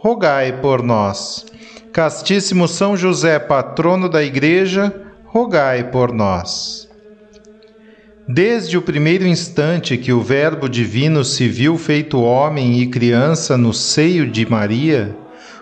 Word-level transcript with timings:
rogai 0.00 0.60
por 0.60 0.80
nós. 0.80 1.44
Castíssimo 1.92 2.68
São 2.68 2.96
José, 2.96 3.38
patrono 3.40 4.08
da 4.08 4.22
Igreja, 4.22 4.94
rogai 5.24 5.90
por 5.90 6.12
nós. 6.12 6.88
Desde 8.28 8.78
o 8.78 8.82
primeiro 8.82 9.26
instante 9.26 9.96
que 9.96 10.12
o 10.12 10.20
Verbo 10.20 10.68
divino 10.68 11.24
se 11.24 11.48
viu 11.48 11.76
feito 11.76 12.22
homem 12.22 12.80
e 12.80 12.86
criança 12.86 13.56
no 13.56 13.74
seio 13.74 14.30
de 14.30 14.48
Maria, 14.48 15.16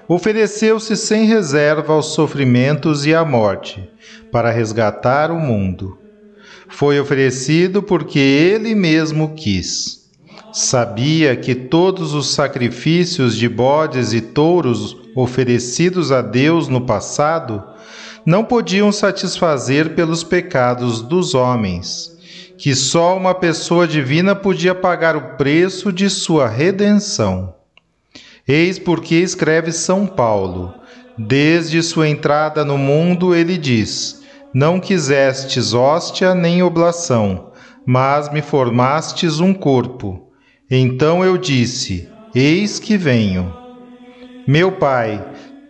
ofereceu-se 0.06 0.96
sem 0.96 1.24
reserva 1.24 1.94
aos 1.94 2.12
sofrimentos 2.12 3.06
e 3.06 3.14
à 3.14 3.24
morte, 3.24 3.88
para 4.30 4.50
resgatar 4.50 5.30
o 5.30 5.40
mundo. 5.40 5.96
Foi 6.68 7.00
oferecido 7.00 7.82
porque 7.82 8.18
ele 8.18 8.74
mesmo 8.74 9.34
quis 9.34 10.05
sabia 10.56 11.36
que 11.36 11.54
todos 11.54 12.14
os 12.14 12.32
sacrifícios 12.32 13.36
de 13.36 13.46
bodes 13.46 14.14
e 14.14 14.22
touros 14.22 14.96
oferecidos 15.14 16.10
a 16.10 16.22
Deus 16.22 16.66
no 16.66 16.80
passado 16.80 17.62
não 18.24 18.42
podiam 18.42 18.90
satisfazer 18.90 19.94
pelos 19.94 20.24
pecados 20.24 21.02
dos 21.02 21.34
homens, 21.34 22.16
que 22.56 22.74
só 22.74 23.18
uma 23.18 23.34
pessoa 23.34 23.86
divina 23.86 24.34
podia 24.34 24.74
pagar 24.74 25.14
o 25.14 25.36
preço 25.36 25.92
de 25.92 26.08
sua 26.08 26.48
redenção. 26.48 27.54
Eis 28.48 28.78
porque 28.78 29.16
escreve 29.16 29.72
São 29.72 30.06
Paulo: 30.06 30.72
desde 31.18 31.82
sua 31.82 32.08
entrada 32.08 32.64
no 32.64 32.78
mundo, 32.78 33.34
ele 33.34 33.58
diz: 33.58 34.22
Não 34.54 34.80
quisestes 34.80 35.74
hóstia 35.74 36.34
nem 36.34 36.62
oblação, 36.62 37.52
mas 37.84 38.32
me 38.32 38.40
formastes 38.40 39.38
um 39.38 39.52
corpo 39.52 40.25
então 40.70 41.24
eu 41.24 41.38
disse: 41.38 42.08
Eis 42.34 42.80
que 42.80 42.96
venho. 42.96 43.54
Meu 44.46 44.72
Pai, 44.72 45.24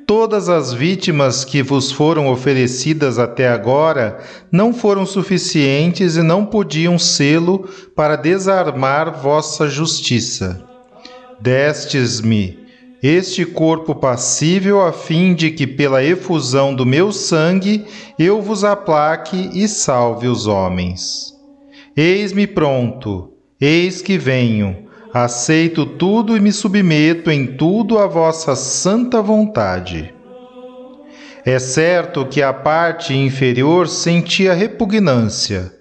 todas 0.06 0.48
as 0.48 0.72
vítimas 0.72 1.44
que 1.44 1.62
vos 1.62 1.92
foram 1.92 2.28
oferecidas 2.28 3.18
até 3.18 3.48
agora 3.48 4.18
não 4.50 4.72
foram 4.72 5.04
suficientes 5.04 6.16
e 6.16 6.22
não 6.22 6.46
podiam 6.46 6.98
sê-lo 6.98 7.68
para 7.94 8.16
desarmar 8.16 9.20
vossa 9.20 9.68
justiça. 9.68 10.64
Destes-me 11.40 12.58
este 13.02 13.44
corpo 13.44 13.94
passível 13.94 14.80
a 14.80 14.92
fim 14.92 15.34
de 15.34 15.50
que 15.50 15.66
pela 15.66 16.02
efusão 16.02 16.74
do 16.74 16.86
meu 16.86 17.12
sangue 17.12 17.84
eu 18.18 18.40
vos 18.40 18.64
aplaque 18.64 19.50
e 19.52 19.68
salve 19.68 20.26
os 20.26 20.46
homens. 20.46 21.34
Eis-me 21.94 22.46
pronto, 22.46 23.32
eis 23.60 24.00
que 24.00 24.16
venho 24.16 24.85
aceito 25.24 25.86
tudo 25.86 26.36
e 26.36 26.40
me 26.40 26.52
submeto 26.52 27.30
em 27.30 27.46
tudo 27.46 27.98
à 27.98 28.06
vossa 28.06 28.54
santa 28.54 29.22
vontade. 29.22 30.14
É 31.44 31.58
certo 31.58 32.26
que 32.26 32.42
a 32.42 32.52
parte 32.52 33.14
inferior 33.14 33.88
sentia 33.88 34.52
repugnância, 34.52 35.72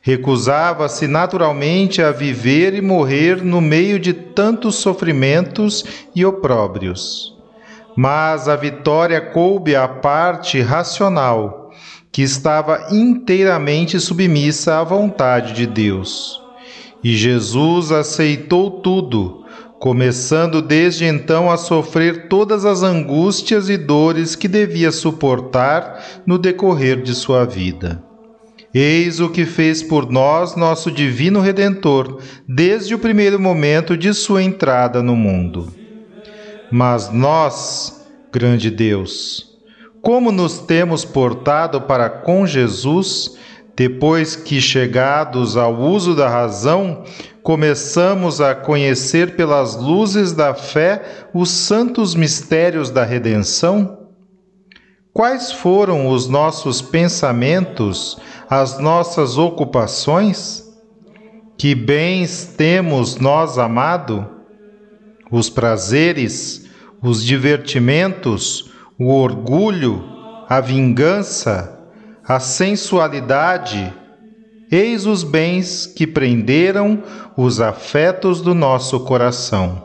recusava-se 0.00 1.06
naturalmente 1.06 2.00
a 2.00 2.12
viver 2.12 2.72
e 2.72 2.80
morrer 2.80 3.44
no 3.44 3.60
meio 3.60 3.98
de 3.98 4.14
tantos 4.14 4.76
sofrimentos 4.76 5.84
e 6.14 6.24
opróbrios. 6.24 7.36
Mas 7.94 8.48
a 8.48 8.56
vitória 8.56 9.20
coube 9.20 9.74
à 9.74 9.88
parte 9.88 10.60
racional, 10.62 11.72
que 12.10 12.22
estava 12.22 12.86
inteiramente 12.90 14.00
submissa 14.00 14.78
à 14.78 14.84
vontade 14.84 15.52
de 15.52 15.66
Deus. 15.66 16.47
E 17.02 17.16
Jesus 17.16 17.92
aceitou 17.92 18.70
tudo, 18.70 19.44
começando 19.78 20.60
desde 20.60 21.04
então 21.04 21.50
a 21.50 21.56
sofrer 21.56 22.28
todas 22.28 22.64
as 22.64 22.82
angústias 22.82 23.68
e 23.68 23.76
dores 23.76 24.34
que 24.34 24.48
devia 24.48 24.90
suportar 24.90 26.22
no 26.26 26.38
decorrer 26.38 27.00
de 27.00 27.14
sua 27.14 27.44
vida. 27.44 28.02
Eis 28.74 29.18
o 29.18 29.30
que 29.30 29.46
fez 29.46 29.82
por 29.82 30.10
nós 30.10 30.54
nosso 30.54 30.90
Divino 30.90 31.40
Redentor 31.40 32.20
desde 32.46 32.94
o 32.94 32.98
primeiro 32.98 33.40
momento 33.40 33.96
de 33.96 34.12
sua 34.12 34.42
entrada 34.42 35.02
no 35.02 35.16
mundo. 35.16 35.72
Mas 36.70 37.10
nós, 37.10 38.06
grande 38.30 38.70
Deus, 38.70 39.56
como 40.02 40.30
nos 40.30 40.58
temos 40.58 41.04
portado 41.04 41.80
para 41.80 42.10
com 42.10 42.46
Jesus, 42.46 43.38
depois 43.78 44.34
que, 44.34 44.60
chegados 44.60 45.56
ao 45.56 45.72
uso 45.72 46.12
da 46.12 46.28
razão, 46.28 47.04
começamos 47.44 48.40
a 48.40 48.52
conhecer 48.52 49.36
pelas 49.36 49.76
luzes 49.76 50.32
da 50.32 50.52
fé 50.52 51.28
os 51.32 51.48
santos 51.48 52.12
mistérios 52.16 52.90
da 52.90 53.04
redenção? 53.04 54.08
Quais 55.12 55.52
foram 55.52 56.08
os 56.08 56.26
nossos 56.26 56.82
pensamentos, 56.82 58.18
as 58.50 58.80
nossas 58.80 59.38
ocupações? 59.38 60.64
Que 61.56 61.72
bens 61.72 62.54
temos 62.56 63.18
nós 63.18 63.58
amado? 63.58 64.26
Os 65.30 65.48
prazeres, 65.48 66.68
os 67.00 67.24
divertimentos, 67.24 68.72
o 68.98 69.12
orgulho, 69.12 70.02
a 70.48 70.60
vingança, 70.60 71.77
a 72.28 72.38
sensualidade, 72.38 73.90
eis 74.70 75.06
os 75.06 75.24
bens 75.24 75.86
que 75.86 76.06
prenderam 76.06 77.02
os 77.34 77.58
afetos 77.58 78.42
do 78.42 78.54
nosso 78.54 79.00
coração. 79.00 79.82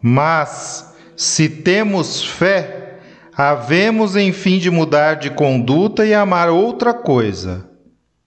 Mas, 0.00 0.94
se 1.16 1.48
temos 1.48 2.24
fé, 2.24 3.00
havemos 3.36 4.14
enfim 4.14 4.58
de 4.58 4.70
mudar 4.70 5.14
de 5.14 5.30
conduta 5.30 6.06
e 6.06 6.14
amar 6.14 6.48
outra 6.48 6.94
coisa. 6.94 7.68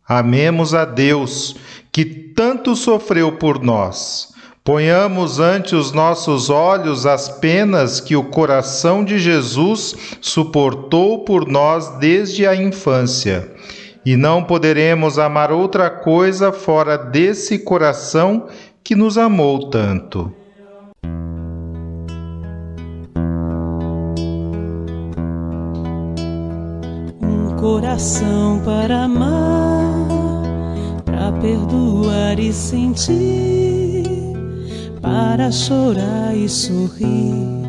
Amemos 0.05 0.73
a 0.73 0.83
Deus, 0.83 1.55
que 1.93 2.03
tanto 2.03 2.75
sofreu 2.75 3.31
por 3.31 3.63
nós 3.63 4.33
Ponhamos 4.69 5.39
ante 5.39 5.75
os 5.75 5.91
nossos 5.91 6.47
olhos 6.47 7.07
as 7.07 7.27
penas 7.27 7.99
que 7.99 8.15
o 8.15 8.25
coração 8.25 9.03
de 9.03 9.17
Jesus 9.17 9.95
suportou 10.21 11.25
por 11.25 11.47
nós 11.47 11.97
desde 11.97 12.45
a 12.45 12.55
infância, 12.55 13.51
e 14.05 14.15
não 14.15 14.43
poderemos 14.43 15.17
amar 15.17 15.51
outra 15.51 15.89
coisa 15.89 16.51
fora 16.51 16.99
desse 16.99 17.57
coração 17.57 18.45
que 18.83 18.95
nos 18.95 19.17
amou 19.17 19.71
tanto. 19.71 20.31
Um 27.23 27.55
coração 27.59 28.61
para 28.63 29.05
amar, 29.05 30.05
para 31.05 31.31
perdoar 31.41 32.37
e 32.37 32.53
sentir 32.53 33.68
para 35.01 35.51
chorar 35.51 36.35
e 36.35 36.47
sorrir. 36.47 37.59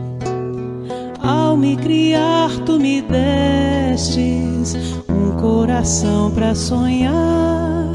Ao 1.23 1.57
me 1.57 1.77
criar, 1.77 2.51
tu 2.67 2.79
me 2.79 3.03
destes 3.03 4.75
um 5.09 5.37
coração 5.41 6.31
para 6.31 6.55
sonhar, 6.55 7.93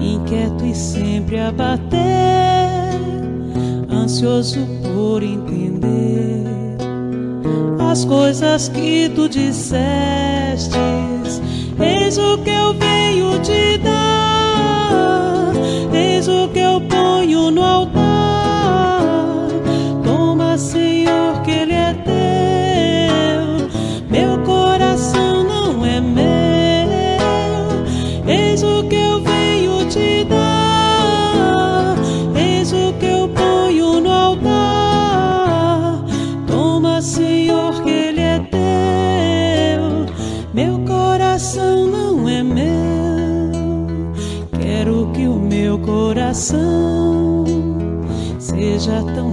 inquieto 0.00 0.64
e 0.64 0.74
sempre 0.74 1.38
a 1.40 1.52
bater, 1.52 1.98
ansioso 3.90 4.60
por 4.82 5.22
entender 5.22 6.44
as 7.90 8.04
coisas 8.04 8.68
que 8.68 9.08
tu 9.14 9.28
dissestes 9.28 10.44
coração 17.74 18.04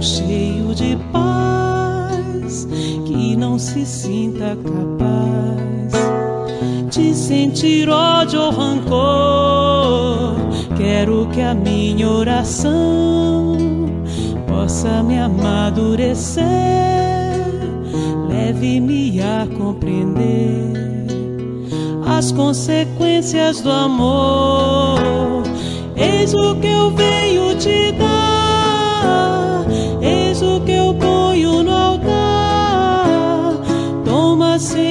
cheio 0.02 0.74
de 0.74 0.98
paz 1.12 2.66
que 3.06 3.36
não 3.36 3.58
se 3.58 3.86
sinta 3.86 4.56
capaz 4.56 5.92
de 6.90 7.14
sentir 7.14 7.88
ódio 7.88 8.40
ou 8.40 8.50
rancor. 8.50 10.34
Quero 10.76 11.28
que 11.28 11.40
a 11.40 11.54
minha 11.54 12.08
oração 12.08 13.56
possa 14.48 15.02
me 15.02 15.18
amadurecer, 15.18 16.44
leve-me 18.28 19.20
a 19.20 19.46
compreender 19.56 20.72
as 22.06 22.32
consequências 22.32 23.60
do 23.60 23.70
amor 23.70 25.42
Eis 25.96 26.34
o 26.34 26.56
que 26.56 26.66
eu 26.66 26.90
venho 26.90 27.54
te 27.56 27.92
dar, 27.92 28.21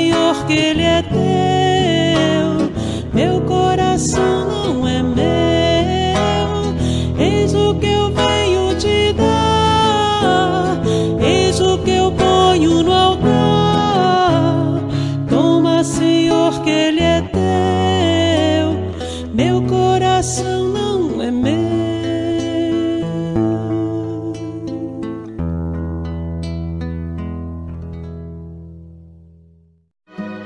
Senhor, 0.02 0.46
que 0.48 0.54
Ele 0.54 0.82
é 0.82 1.04
teu, 1.04 2.72
meu 3.14 3.40
coração 3.42 4.31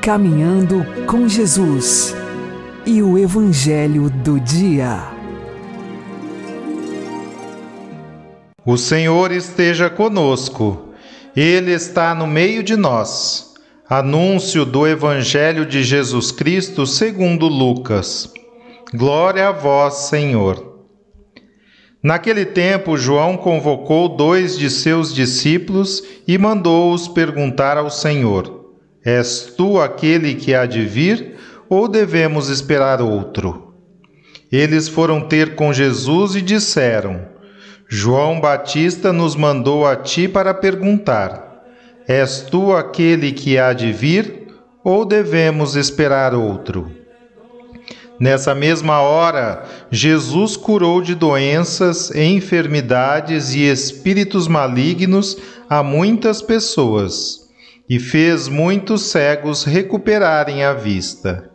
Caminhando 0.05 0.85
com 1.07 1.27
Jesus 1.27 2.15
e 2.85 3.01
o 3.01 3.17
Evangelho 3.17 4.07
do 4.07 4.39
Dia. 4.39 5.01
O 8.63 8.77
Senhor 8.77 9.31
esteja 9.31 9.89
conosco, 9.89 10.93
Ele 11.35 11.71
está 11.71 12.13
no 12.13 12.27
meio 12.27 12.61
de 12.61 12.75
nós. 12.75 13.55
Anúncio 13.89 14.63
do 14.63 14.85
Evangelho 14.85 15.65
de 15.65 15.83
Jesus 15.83 16.31
Cristo 16.31 16.85
segundo 16.85 17.47
Lucas. 17.47 18.31
Glória 18.93 19.47
a 19.47 19.51
vós, 19.51 19.95
Senhor. 20.07 20.85
Naquele 22.03 22.45
tempo, 22.45 22.95
João 22.95 23.37
convocou 23.37 24.07
dois 24.07 24.55
de 24.55 24.69
seus 24.69 25.11
discípulos 25.11 26.03
e 26.27 26.37
mandou-os 26.37 27.07
perguntar 27.07 27.75
ao 27.75 27.89
Senhor 27.89 28.64
És 29.05 29.53
tu 29.55 29.79
aquele 29.79 30.33
que 30.33 30.55
há 30.55 30.65
de 30.65 30.83
vir, 30.83 31.35
ou 31.69 31.87
devemos 31.87 32.49
esperar 32.49 33.03
outro? 33.03 33.75
Eles 34.51 34.87
foram 34.87 35.21
ter 35.21 35.53
com 35.53 35.71
Jesus 35.71 36.35
e 36.35 36.41
disseram: 36.41 37.21
João 37.87 38.41
Batista 38.41 39.13
nos 39.13 39.35
mandou 39.35 39.85
a 39.85 39.95
ti 39.95 40.27
para 40.27 40.55
perguntar: 40.55 41.63
És 42.07 42.41
tu 42.41 42.75
aquele 42.75 43.31
que 43.31 43.59
há 43.59 43.73
de 43.73 43.93
vir, 43.93 44.47
ou 44.83 45.05
devemos 45.05 45.75
esperar 45.75 46.33
outro? 46.33 46.89
Nessa 48.19 48.55
mesma 48.55 49.01
hora, 49.01 49.65
Jesus 49.91 50.57
curou 50.57 50.99
de 50.99 51.13
doenças, 51.13 52.09
enfermidades 52.15 53.53
e 53.53 53.69
espíritos 53.69 54.47
malignos 54.47 55.37
a 55.69 55.83
muitas 55.83 56.41
pessoas 56.41 57.44
e 57.89 57.99
fez 57.99 58.47
muitos 58.47 59.03
cegos 59.03 59.63
recuperarem 59.63 60.63
a 60.63 60.73
vista. 60.73 61.51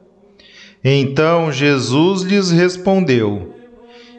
Então 0.82 1.52
Jesus 1.52 2.22
lhes 2.22 2.50
respondeu: 2.50 3.54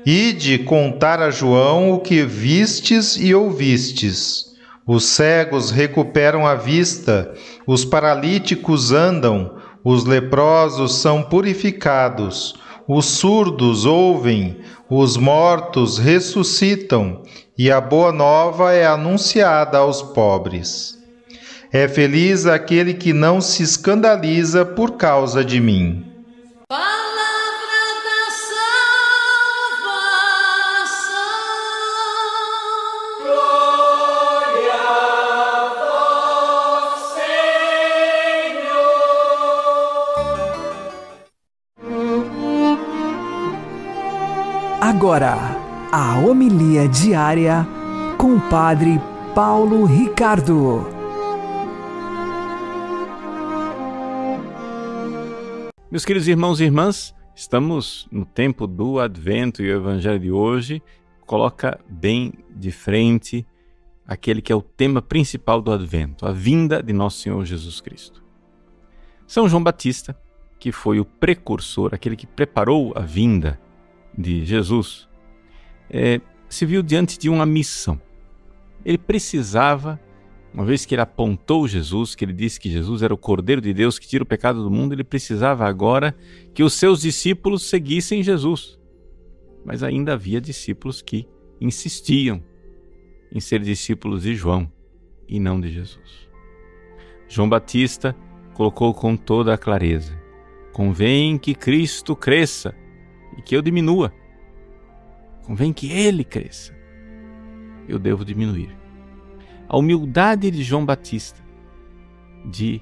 Ide 0.06 0.60
contar 0.60 1.22
a 1.22 1.30
João 1.30 1.92
o 1.92 2.00
que 2.00 2.24
vistes 2.24 3.18
e 3.18 3.34
ouvistes. 3.34 4.52
Os 4.86 5.06
cegos 5.06 5.72
recuperam 5.72 6.46
a 6.46 6.56
vista, 6.56 7.34
os 7.68 7.86
paralíticos 7.86 8.92
andam, 8.92 9.56
os 9.84 10.06
leprosos 10.06 10.96
são 10.96 11.24
purificados, 11.24 12.56
os 12.88 13.06
surdos 13.06 13.86
ouvem, 13.86 14.58
os 14.90 15.18
mortos 15.18 15.98
ressuscitam, 15.98 17.22
e 17.58 17.72
a 17.72 17.80
boa 17.80 18.12
nova 18.12 18.74
é 18.74 18.86
anunciada 18.86 19.78
aos 19.78 20.02
pobres. 20.02 21.01
É 21.74 21.88
feliz 21.88 22.46
aquele 22.46 22.94
que 22.94 23.14
não 23.14 23.40
se 23.40 23.64
escandaliza 23.64 24.66
por 24.66 24.98
causa 24.98 25.42
de 25.42 25.62
mim. 25.62 26.06
Palavra 26.68 26.92
da 28.04 28.30
salvação. 29.80 30.02
Glória 33.24 34.74
a 35.88 37.00
Senhor. 38.36 38.90
Agora, 44.82 45.38
a 45.90 46.18
homilia 46.20 46.86
diária 46.90 47.66
com 48.18 48.36
o 48.36 48.42
Padre 48.42 49.00
Paulo 49.34 49.86
Ricardo. 49.86 51.01
Meus 55.92 56.06
queridos 56.06 56.30
irmãos 56.30 56.62
e 56.62 56.64
irmãs, 56.64 57.14
estamos 57.36 58.08
no 58.10 58.24
tempo 58.24 58.66
do 58.66 58.98
Advento 58.98 59.62
e 59.62 59.70
o 59.70 59.76
Evangelho 59.76 60.22
de 60.22 60.32
hoje 60.32 60.82
coloca 61.26 61.78
bem 61.90 62.32
de 62.50 62.72
frente 62.72 63.46
aquele 64.08 64.42
que 64.42 64.54
é 64.54 64.56
o 64.56 64.62
tema 64.62 65.02
principal 65.02 65.62
do 65.62 65.70
Advento, 65.70 66.26
a 66.26 66.32
vinda 66.32 66.82
de 66.82 66.94
nosso 66.94 67.20
Senhor 67.20 67.44
Jesus 67.44 67.82
Cristo. 67.82 68.24
São 69.28 69.50
João 69.50 69.62
Batista, 69.62 70.18
que 70.58 70.72
foi 70.72 70.98
o 70.98 71.04
precursor, 71.04 71.94
aquele 71.94 72.16
que 72.16 72.26
preparou 72.26 72.94
a 72.96 73.02
vinda 73.02 73.60
de 74.18 74.46
Jesus, 74.46 75.10
é, 75.90 76.22
se 76.48 76.66
viu 76.66 76.82
diante 76.82 77.20
de 77.20 77.28
uma 77.28 77.46
missão. 77.46 78.00
Ele 78.86 78.98
precisava 78.98 80.00
uma 80.54 80.66
vez 80.66 80.86
que 80.86 80.94
ele 80.94 81.02
apontou 81.02 81.68
Jesus, 81.68 82.14
que 82.14 82.26
ele 82.26 82.34
disse 82.34 82.60
que 82.60 82.70
Jesus 82.70 83.02
era 83.02 83.14
o 83.14 83.18
Cordeiro 83.18 83.62
de 83.62 83.74
Deus 83.74 83.98
que 83.98 84.08
tira 84.08 84.24
o 84.24 84.28
pecado 84.28 84.62
do 84.62 84.70
mundo, 84.70 84.94
ele 84.94 85.04
precisava 85.04 85.66
agora 85.66 86.16
que 86.54 86.62
os 86.62 86.74
seus 86.74 87.02
discípulos 87.02 87.64
seguissem 87.64 88.22
Jesus. 88.22 88.78
Mas 89.64 89.82
ainda 89.82 90.14
havia 90.14 90.42
discípulos 90.42 91.02
que 91.02 91.26
insistiam 91.60 92.44
em 93.32 93.40
ser 93.40 93.62
discípulos 93.62 94.24
de 94.24 94.36
João 94.36 94.70
e 95.28 95.40
não 95.40 95.60
de 95.60 95.72
Jesus. 95.72 96.30
João 97.30 97.48
Batista 97.48 98.14
colocou 98.54 98.94
com 98.94 99.16
toda 99.16 99.54
a 99.54 99.58
clareza: 99.58 100.20
convém 100.74 101.38
que 101.38 101.56
Cristo 101.56 102.14
cresça 102.14 102.76
e 103.38 103.42
que 103.42 103.56
eu 103.56 103.62
diminua. 103.62 104.14
Convém 105.44 105.72
que 105.72 105.92
ele 105.92 106.26
cresça. 106.26 106.76
Eu 107.88 107.98
devo 107.98 108.26
diminuir 108.26 108.81
a 109.72 109.78
humildade 109.78 110.52
de 110.52 110.64
João 110.64 110.86
Batista 110.86 111.42
de 112.44 112.82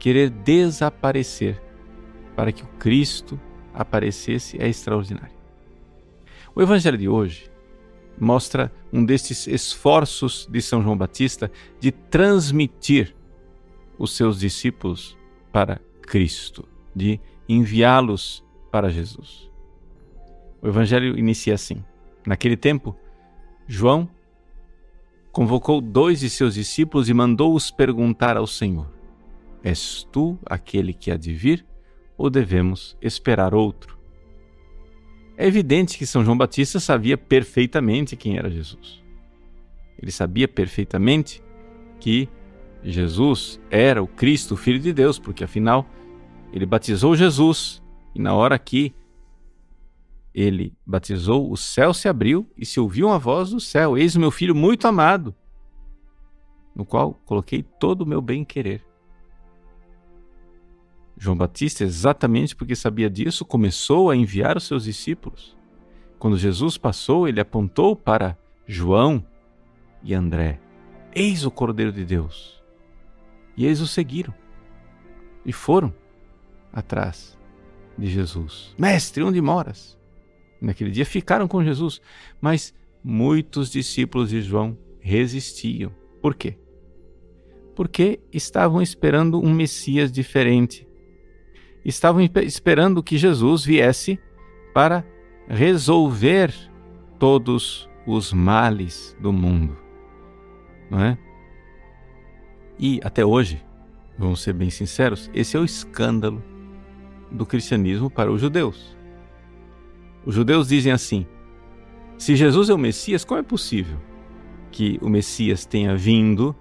querer 0.00 0.30
desaparecer 0.30 1.62
para 2.34 2.50
que 2.50 2.64
o 2.64 2.66
Cristo 2.76 3.40
aparecesse 3.72 4.60
é 4.60 4.66
extraordinário. 4.66 5.36
O 6.56 6.60
Evangelho 6.60 6.98
de 6.98 7.08
hoje 7.08 7.48
mostra 8.18 8.72
um 8.92 9.04
destes 9.04 9.46
esforços 9.46 10.48
de 10.50 10.60
São 10.60 10.82
João 10.82 10.96
Batista 10.96 11.52
de 11.78 11.92
transmitir 11.92 13.14
os 13.96 14.16
seus 14.16 14.40
discípulos 14.40 15.16
para 15.52 15.80
Cristo, 16.02 16.66
de 16.96 17.20
enviá-los 17.48 18.44
para 18.72 18.90
Jesus. 18.90 19.48
O 20.60 20.66
evangelho 20.66 21.16
inicia 21.16 21.54
assim: 21.54 21.84
Naquele 22.26 22.56
tempo, 22.56 22.96
João 23.68 24.10
convocou 25.38 25.80
dois 25.80 26.18
de 26.18 26.28
seus 26.28 26.54
discípulos 26.54 27.08
e 27.08 27.14
mandou-os 27.14 27.70
perguntar 27.70 28.36
ao 28.36 28.44
Senhor: 28.44 28.92
És 29.62 30.02
tu 30.10 30.36
aquele 30.44 30.92
que 30.92 31.12
há 31.12 31.16
de 31.16 31.32
vir 31.32 31.64
ou 32.16 32.28
devemos 32.28 32.96
esperar 33.00 33.54
outro? 33.54 33.96
É 35.36 35.46
evidente 35.46 35.96
que 35.96 36.04
São 36.04 36.24
João 36.24 36.36
Batista 36.36 36.80
sabia 36.80 37.16
perfeitamente 37.16 38.16
quem 38.16 38.36
era 38.36 38.50
Jesus. 38.50 39.00
Ele 40.02 40.10
sabia 40.10 40.48
perfeitamente 40.48 41.40
que 42.00 42.28
Jesus 42.82 43.60
era 43.70 44.02
o 44.02 44.08
Cristo, 44.08 44.54
o 44.54 44.56
Filho 44.56 44.80
de 44.80 44.92
Deus, 44.92 45.20
porque 45.20 45.44
afinal 45.44 45.86
ele 46.52 46.66
batizou 46.66 47.14
Jesus 47.14 47.80
e 48.12 48.20
na 48.20 48.34
hora 48.34 48.58
que 48.58 48.92
ele 50.38 50.72
batizou, 50.86 51.50
o 51.50 51.56
céu 51.56 51.92
se 51.92 52.08
abriu 52.08 52.48
e 52.56 52.64
se 52.64 52.78
ouviu 52.78 53.08
uma 53.08 53.18
voz 53.18 53.50
do 53.50 53.58
céu: 53.58 53.98
Eis 53.98 54.14
o 54.14 54.20
meu 54.20 54.30
filho 54.30 54.54
muito 54.54 54.86
amado, 54.86 55.34
no 56.76 56.84
qual 56.84 57.14
coloquei 57.24 57.60
todo 57.62 58.02
o 58.02 58.06
meu 58.06 58.22
bem-querer. 58.22 58.86
João 61.16 61.36
Batista, 61.36 61.82
exatamente 61.82 62.54
porque 62.54 62.76
sabia 62.76 63.10
disso, 63.10 63.44
começou 63.44 64.10
a 64.10 64.16
enviar 64.16 64.56
os 64.56 64.64
seus 64.64 64.84
discípulos. 64.84 65.56
Quando 66.20 66.38
Jesus 66.38 66.78
passou, 66.78 67.26
ele 67.26 67.40
apontou 67.40 67.96
para 67.96 68.38
João 68.64 69.24
e 70.04 70.14
André: 70.14 70.60
Eis 71.12 71.44
o 71.44 71.50
Cordeiro 71.50 71.90
de 71.90 72.04
Deus. 72.04 72.62
E 73.56 73.66
eles 73.66 73.80
o 73.80 73.88
seguiram 73.88 74.32
e 75.44 75.52
foram 75.52 75.92
atrás 76.72 77.36
de 77.98 78.06
Jesus. 78.06 78.72
Mestre, 78.78 79.24
onde 79.24 79.40
moras? 79.40 79.97
Naquele 80.60 80.90
dia 80.90 81.06
ficaram 81.06 81.46
com 81.46 81.62
Jesus, 81.62 82.00
mas 82.40 82.74
muitos 83.02 83.70
discípulos 83.70 84.30
de 84.30 84.42
João 84.42 84.76
resistiam. 85.00 85.92
Por 86.20 86.34
quê? 86.34 86.58
Porque 87.74 88.20
estavam 88.32 88.82
esperando 88.82 89.40
um 89.40 89.54
Messias 89.54 90.10
diferente. 90.10 90.86
Estavam 91.84 92.20
esperando 92.42 93.02
que 93.02 93.16
Jesus 93.16 93.64
viesse 93.64 94.18
para 94.74 95.04
resolver 95.48 96.52
todos 97.18 97.88
os 98.06 98.32
males 98.32 99.16
do 99.20 99.32
mundo. 99.32 99.76
Não 100.90 101.00
é? 101.00 101.18
E 102.78 103.00
até 103.02 103.24
hoje, 103.24 103.64
vamos 104.18 104.40
ser 104.40 104.52
bem 104.52 104.70
sinceros, 104.70 105.30
esse 105.32 105.56
é 105.56 105.60
o 105.60 105.64
escândalo 105.64 106.42
do 107.30 107.44
cristianismo 107.44 108.08
para 108.10 108.30
os 108.30 108.40
judeus. 108.40 108.97
Os 110.28 110.34
judeus 110.34 110.68
dizem 110.68 110.92
assim: 110.92 111.26
se 112.18 112.36
Jesus 112.36 112.68
é 112.68 112.74
o 112.74 112.78
Messias, 112.78 113.24
como 113.24 113.40
é 113.40 113.42
possível 113.42 113.98
que 114.70 114.98
o 115.00 115.08
Messias 115.08 115.64
tenha 115.64 115.96
vindo 115.96 116.54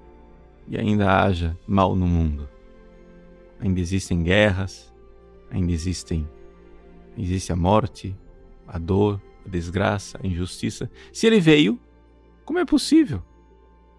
e 0.70 0.78
ainda 0.78 1.22
haja 1.22 1.58
mal 1.68 1.94
no 1.94 2.08
mundo? 2.08 2.48
Ainda 3.60 3.82
existem 3.82 4.24
guerras, 4.24 4.94
ainda 5.52 5.74
existem 5.74 6.26
existe 7.18 7.52
a 7.52 7.58
morte, 7.58 8.16
a 8.66 8.78
dor, 8.78 9.22
a 9.46 9.50
desgraça, 9.50 10.18
a 10.24 10.26
injustiça. 10.26 10.90
Se 11.12 11.28
ele 11.28 11.42
veio, 11.42 11.78
como 12.46 12.60
é 12.60 12.64
possível 12.64 13.22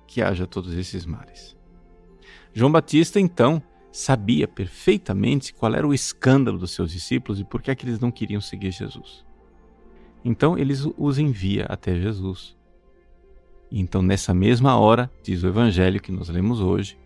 que 0.07 0.23
haja 0.23 0.47
todos 0.47 0.73
esses 0.73 1.05
males? 1.05 1.55
João 2.55 2.73
Batista 2.73 3.21
então 3.21 3.63
sabia 3.93 4.49
perfeitamente 4.49 5.53
qual 5.53 5.75
era 5.75 5.87
o 5.87 5.93
escândalo 5.93 6.57
dos 6.57 6.71
seus 6.71 6.91
discípulos 6.91 7.39
e 7.39 7.45
por 7.45 7.61
que, 7.61 7.71
é 7.71 7.75
que 7.75 7.85
eles 7.85 8.01
não 8.01 8.11
queriam 8.11 8.41
seguir 8.41 8.71
Jesus. 8.71 9.28
Então 10.29 10.59
ele 10.59 10.75
os 10.99 11.19
envia 11.19 11.65
até 11.71 11.99
Jesus. 11.99 12.55
Então, 13.73 14.03
nessa 14.03 14.35
mesma 14.35 14.79
hora, 14.79 15.11
diz 15.23 15.43
o 15.43 15.47
evangelho 15.47 16.03
que 16.03 16.13
nós 16.13 16.29
lemos 16.29 16.61
hoje, 16.61 16.99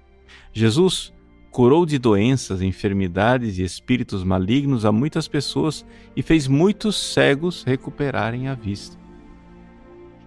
Jesus 0.52 1.12
curou 1.48 1.86
de 1.86 1.98
doenças, 1.98 2.60
enfermidades 2.60 3.58
e 3.58 3.62
espíritos 3.62 4.24
malignos 4.24 4.84
a 4.84 4.90
muitas 4.90 5.28
pessoas 5.28 5.86
e 6.16 6.22
fez 6.22 6.48
muitos 6.48 6.96
cegos 6.96 7.62
recuperarem 7.62 8.48
a 8.48 8.56
vista. 8.56 8.98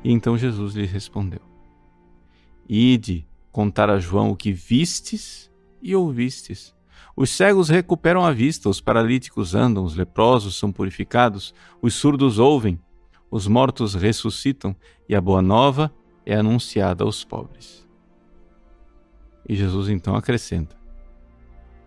E 0.01 0.09
então 0.09 0.37
Jesus 0.37 0.73
lhe 0.73 0.85
respondeu: 0.85 1.41
Ide 2.67 3.27
contar 3.51 3.89
a 3.89 3.99
João 3.99 4.29
o 4.29 4.37
que 4.37 4.53
vistes 4.53 5.51
e 5.81 5.93
ouvistes. 5.93 6.73
Os 7.15 7.29
cegos 7.29 7.69
recuperam 7.69 8.23
a 8.25 8.31
vista, 8.31 8.69
os 8.69 8.79
paralíticos 8.79 9.55
andam, 9.55 9.83
os 9.83 9.95
leprosos 9.95 10.57
são 10.57 10.71
purificados, 10.71 11.53
os 11.81 11.93
surdos 11.93 12.39
ouvem, 12.39 12.79
os 13.29 13.47
mortos 13.47 13.93
ressuscitam 13.93 14.75
e 15.09 15.15
a 15.15 15.21
boa 15.21 15.41
nova 15.41 15.93
é 16.25 16.35
anunciada 16.35 17.03
aos 17.03 17.23
pobres. 17.23 17.85
E 19.47 19.55
Jesus 19.55 19.89
então 19.89 20.15
acrescenta: 20.15 20.75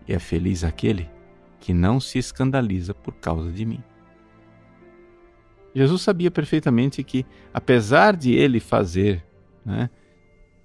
E 0.06 0.12
é 0.12 0.18
feliz 0.18 0.64
aquele 0.64 1.08
que 1.60 1.74
não 1.74 1.98
se 2.00 2.18
escandaliza 2.18 2.94
por 2.94 3.14
causa 3.14 3.50
de 3.50 3.64
mim. 3.64 3.82
Jesus 5.74 6.02
sabia 6.02 6.30
perfeitamente 6.30 7.02
que, 7.04 7.26
apesar 7.52 8.16
de 8.16 8.32
ele 8.32 8.58
fazer 8.58 9.24
né, 9.64 9.90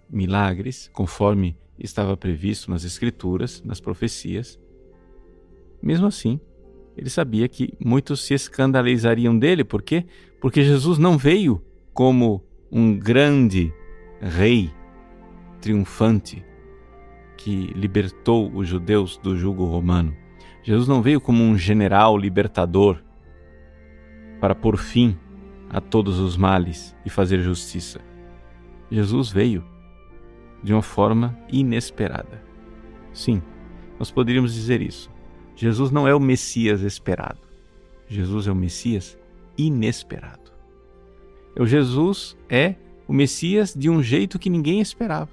milagres, 0.10 0.90
conforme 0.94 1.58
estava 1.78 2.16
previsto 2.16 2.70
nas 2.70 2.84
Escrituras, 2.84 3.62
nas 3.64 3.80
profecias. 3.80 4.60
Mesmo 5.82 6.08
assim, 6.08 6.40
ele 6.96 7.10
sabia 7.10 7.48
que 7.48 7.74
muitos 7.80 8.24
se 8.24 8.34
escandalizariam 8.34 9.38
dele, 9.38 9.64
por 9.64 9.82
quê? 9.82 10.06
Porque 10.40 10.64
Jesus 10.64 10.98
não 10.98 11.18
veio 11.18 11.64
como 11.94 12.44
um 12.72 12.98
grande 12.98 13.74
rei 14.22 14.72
triunfante 15.60 16.44
que 17.38 17.68
libertou 17.76 18.52
os 18.54 18.68
judeus 18.68 19.18
do 19.18 19.36
jugo 19.36 19.66
romano. 19.66 20.16
Jesus 20.64 20.88
não 20.88 21.02
veio 21.02 21.20
como 21.20 21.44
um 21.44 21.58
general 21.58 22.18
libertador 22.18 23.04
para 24.40 24.56
pôr 24.56 24.78
fim 24.78 25.18
a 25.70 25.82
todos 25.82 26.20
os 26.20 26.38
males 26.38 26.96
e 27.06 27.10
fazer 27.10 27.42
justiça. 27.42 28.00
Jesus 28.90 29.30
veio 29.30 29.64
de 30.64 30.74
uma 30.74 30.82
forma 30.82 31.38
inesperada. 31.52 32.42
Sim, 33.14 33.42
nós 34.00 34.10
poderíamos 34.10 34.54
dizer 34.54 34.82
isso. 34.82 35.12
Jesus 35.56 35.92
não 35.92 36.08
é 36.08 36.16
o 36.16 36.20
Messias 36.20 36.82
esperado. 36.82 37.40
Jesus 38.08 38.48
é 38.48 38.52
o 38.52 38.56
Messias 38.56 39.18
inesperado. 39.58 40.52
O 41.60 41.66
Jesus 41.66 42.36
é 42.50 42.76
o 43.08 43.14
Messias 43.14 43.74
de 43.74 43.90
um 43.90 44.02
jeito 44.02 44.40
que 44.40 44.50
ninguém 44.50 44.82
esperava. 44.82 45.30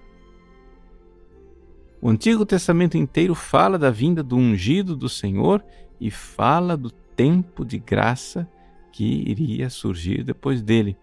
O 2.03 2.09
Antigo 2.09 2.45
Testamento 2.47 2.97
inteiro 2.97 3.35
fala 3.35 3.79
da 3.79 3.91
vinda 3.91 4.23
do 4.23 4.37
ungido 4.37 4.97
do 4.97 5.09
Senhor 5.09 5.65
e 6.01 6.11
fala 6.11 6.77
do 6.77 6.91
tempo 6.91 7.65
de 7.65 7.79
graça 7.79 8.49
que 8.91 9.05
iria 9.05 9.69
surgir 9.71 10.25
depois 10.25 10.63
dele. 10.63 10.97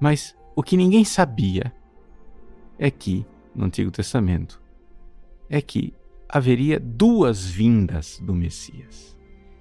Mas 0.00 0.36
o 0.54 0.62
que 0.62 0.76
ninguém 0.76 1.04
sabia 1.04 1.72
é 2.78 2.90
que 2.90 3.24
no 3.58 3.64
Antigo 3.64 3.90
Testamento 3.90 4.62
é 5.50 5.60
que 5.60 5.92
haveria 6.28 6.78
duas 6.78 7.44
vindas 7.44 8.20
do 8.22 8.32
Messias. 8.32 9.18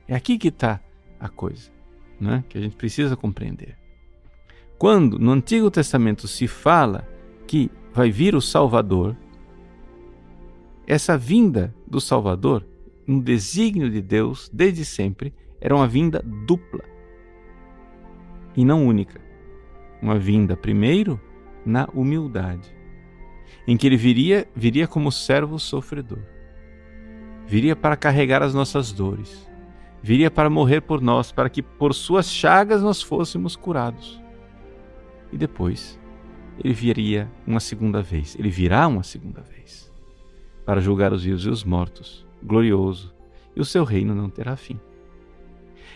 É 0.07 0.15
aqui 0.15 0.37
que 0.37 0.49
está 0.49 0.79
a 1.19 1.27
coisa, 1.27 1.71
né? 2.19 2.43
que 2.47 2.59
a 2.59 2.61
gente 2.61 2.75
precisa 2.75 3.17
compreender. 3.17 3.75
Quando 4.77 5.17
no 5.17 5.31
Antigo 5.31 5.71
Testamento 5.71 6.27
se 6.27 6.47
fala 6.47 7.07
que 7.47 7.71
vai 7.91 8.11
vir 8.11 8.35
o 8.35 8.41
Salvador, 8.41 9.17
essa 10.85 11.17
vinda 11.17 11.73
do 11.87 11.99
Salvador, 11.99 12.63
no 13.07 13.19
desígnio 13.19 13.89
de 13.89 14.01
Deus, 14.01 14.47
desde 14.53 14.85
sempre, 14.85 15.33
era 15.59 15.75
uma 15.75 15.87
vinda 15.87 16.21
dupla 16.45 16.83
e 18.55 18.63
não 18.63 18.85
única. 18.85 19.19
Uma 19.99 20.19
vinda, 20.19 20.55
primeiro, 20.55 21.19
na 21.65 21.89
humildade 21.95 22.76
em 23.67 23.75
que 23.75 23.85
ele 23.85 23.97
viria, 23.97 24.47
viria 24.55 24.87
como 24.87 25.11
servo 25.11 25.59
sofredor. 25.59 26.19
Viria 27.45 27.75
para 27.75 27.97
carregar 27.97 28.41
as 28.41 28.53
nossas 28.53 28.91
dores. 28.93 29.45
Viria 30.01 30.31
para 30.31 30.49
morrer 30.49 30.81
por 30.81 31.01
nós, 31.01 31.31
para 31.31 31.49
que 31.49 31.61
por 31.61 31.93
suas 31.93 32.31
chagas 32.31 32.81
nós 32.81 33.01
fôssemos 33.01 33.55
curados. 33.55 34.21
E 35.31 35.37
depois, 35.37 35.99
ele 36.63 36.73
viria 36.73 37.29
uma 37.45 37.59
segunda 37.59 38.01
vez. 38.01 38.35
Ele 38.39 38.49
virá 38.49 38.87
uma 38.87 39.03
segunda 39.03 39.41
vez 39.41 39.91
para 40.65 40.81
julgar 40.81 41.13
os 41.13 41.23
vivos 41.23 41.45
e 41.45 41.49
os 41.49 41.63
mortos, 41.63 42.25
glorioso, 42.43 43.13
e 43.55 43.61
o 43.61 43.65
seu 43.65 43.83
reino 43.83 44.13
não 44.13 44.29
terá 44.29 44.55
fim. 44.55 44.79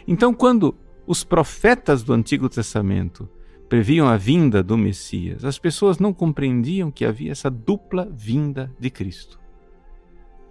Então, 0.08 0.34
quando 0.34 0.76
os 1.06 1.24
profetas 1.24 2.04
do 2.04 2.14
Antigo 2.14 2.48
Testamento 2.48 3.30
previam 3.72 4.10
a 4.10 4.18
vinda 4.18 4.62
do 4.62 4.78
Messias, 4.78 5.46
as 5.46 5.58
pessoas 5.58 5.98
não 5.98 6.12
compreendiam 6.12 6.92
que 6.92 7.06
havia 7.06 7.32
essa 7.32 7.50
dupla 7.50 8.06
vinda 8.12 8.70
de 8.78 8.90
Cristo. 8.90 9.40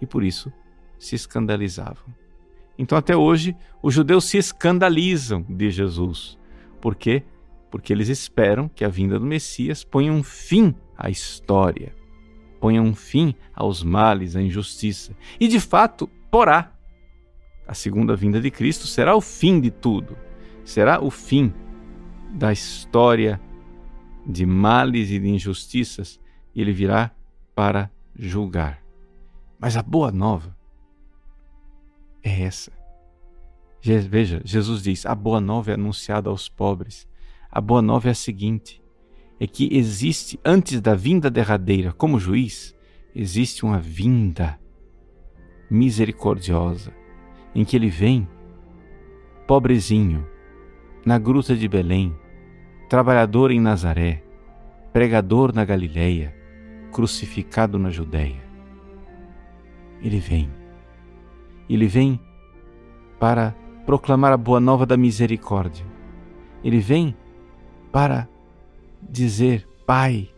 E 0.01 0.07
por 0.07 0.23
isso 0.23 0.51
se 0.97 1.13
escandalizavam. 1.13 2.15
Então, 2.79 2.97
até 2.97 3.15
hoje, 3.15 3.55
os 3.79 3.93
judeus 3.93 4.25
se 4.25 4.39
escandalizam 4.39 5.45
de 5.47 5.69
Jesus. 5.69 6.35
Por 6.81 6.95
quê? 6.95 7.21
Porque 7.69 7.93
eles 7.93 8.09
esperam 8.09 8.67
que 8.67 8.83
a 8.83 8.89
vinda 8.89 9.19
do 9.19 9.25
Messias 9.27 9.83
ponha 9.83 10.11
um 10.11 10.23
fim 10.23 10.73
à 10.97 11.07
história, 11.07 11.93
ponha 12.59 12.81
um 12.81 12.95
fim 12.95 13.35
aos 13.53 13.83
males, 13.83 14.35
à 14.35 14.41
injustiça. 14.41 15.15
E, 15.39 15.47
de 15.47 15.59
fato, 15.59 16.09
porá. 16.31 16.73
A 17.67 17.75
segunda 17.75 18.15
vinda 18.15 18.41
de 18.41 18.49
Cristo 18.49 18.87
será 18.87 19.15
o 19.15 19.21
fim 19.21 19.61
de 19.61 19.69
tudo. 19.69 20.17
Será 20.65 20.99
o 20.99 21.11
fim 21.11 21.53
da 22.31 22.51
história 22.51 23.39
de 24.25 24.45
males 24.45 25.09
e 25.09 25.19
de 25.19 25.29
injustiças. 25.29 26.19
E 26.53 26.61
ele 26.61 26.73
virá 26.73 27.11
para 27.55 27.89
julgar. 28.15 28.81
Mas 29.59 29.77
a 29.77 29.83
boa 29.83 30.11
nova 30.11 30.55
é 32.23 32.43
essa. 32.43 32.71
Veja, 33.81 34.41
Jesus 34.43 34.83
diz: 34.83 35.05
a 35.05 35.15
boa 35.15 35.41
nova 35.41 35.71
é 35.71 35.73
anunciada 35.73 36.29
aos 36.29 36.47
pobres. 36.47 37.07
A 37.49 37.59
boa 37.59 37.81
nova 37.81 38.07
é 38.07 38.11
a 38.11 38.15
seguinte: 38.15 38.81
é 39.39 39.47
que 39.47 39.75
existe, 39.75 40.39
antes 40.45 40.79
da 40.79 40.93
vinda 40.93 41.29
derradeira 41.29 41.91
como 41.91 42.19
juiz, 42.19 42.75
existe 43.15 43.65
uma 43.65 43.79
vinda 43.79 44.59
misericordiosa, 45.69 46.93
em 47.55 47.65
que 47.65 47.75
ele 47.75 47.89
vem, 47.89 48.27
pobrezinho, 49.47 50.27
na 51.05 51.17
gruta 51.17 51.55
de 51.55 51.67
Belém, 51.67 52.15
trabalhador 52.91 53.51
em 53.51 53.59
Nazaré, 53.61 54.21
pregador 54.91 55.55
na 55.55 55.63
Galileia, 55.63 56.35
crucificado 56.91 57.79
na 57.79 57.89
Judéia. 57.89 58.43
Ele 60.01 60.19
vem 60.19 60.51
ele 61.69 61.87
vem 61.87 62.19
para 63.17 63.55
proclamar 63.85 64.33
a 64.33 64.37
boa 64.37 64.59
nova 64.59 64.85
da 64.85 64.97
misericórdia. 64.97 65.85
Ele 66.61 66.79
vem 66.79 67.15
para 67.93 68.27
dizer: 69.01 69.65
Pai, 69.87 70.29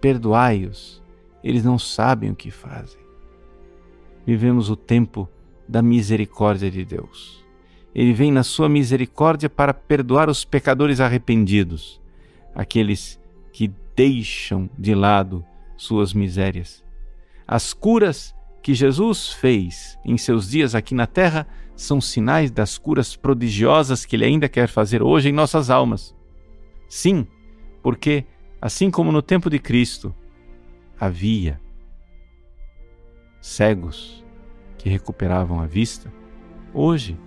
perdoai-os, 0.00 1.00
eles 1.44 1.62
não 1.62 1.78
sabem 1.78 2.32
o 2.32 2.34
que 2.34 2.50
fazem. 2.50 3.00
Vivemos 4.26 4.70
o 4.70 4.74
tempo 4.74 5.28
da 5.68 5.80
misericórdia 5.80 6.68
de 6.68 6.84
Deus. 6.84 7.41
Ele 7.94 8.12
vem 8.12 8.32
na 8.32 8.42
sua 8.42 8.68
misericórdia 8.68 9.50
para 9.50 9.74
perdoar 9.74 10.28
os 10.30 10.44
pecadores 10.44 11.00
arrependidos, 11.00 12.00
aqueles 12.54 13.20
que 13.52 13.70
deixam 13.94 14.68
de 14.78 14.94
lado 14.94 15.44
suas 15.76 16.14
misérias. 16.14 16.82
As 17.46 17.74
curas 17.74 18.34
que 18.62 18.74
Jesus 18.74 19.32
fez 19.32 19.98
em 20.04 20.16
seus 20.16 20.48
dias 20.48 20.74
aqui 20.74 20.94
na 20.94 21.06
terra 21.06 21.46
são 21.74 22.00
sinais 22.00 22.50
das 22.50 22.78
curas 22.78 23.16
prodigiosas 23.16 24.06
que 24.06 24.16
ele 24.16 24.24
ainda 24.24 24.48
quer 24.48 24.68
fazer 24.68 25.02
hoje 25.02 25.28
em 25.28 25.32
nossas 25.32 25.68
almas. 25.68 26.14
Sim, 26.88 27.26
porque, 27.82 28.24
assim 28.60 28.90
como 28.90 29.10
no 29.10 29.20
tempo 29.20 29.50
de 29.50 29.58
Cristo, 29.58 30.14
havia 30.98 31.60
cegos 33.40 34.24
que 34.78 34.88
recuperavam 34.88 35.60
a 35.60 35.66
vista, 35.66 36.12
hoje 36.72 37.18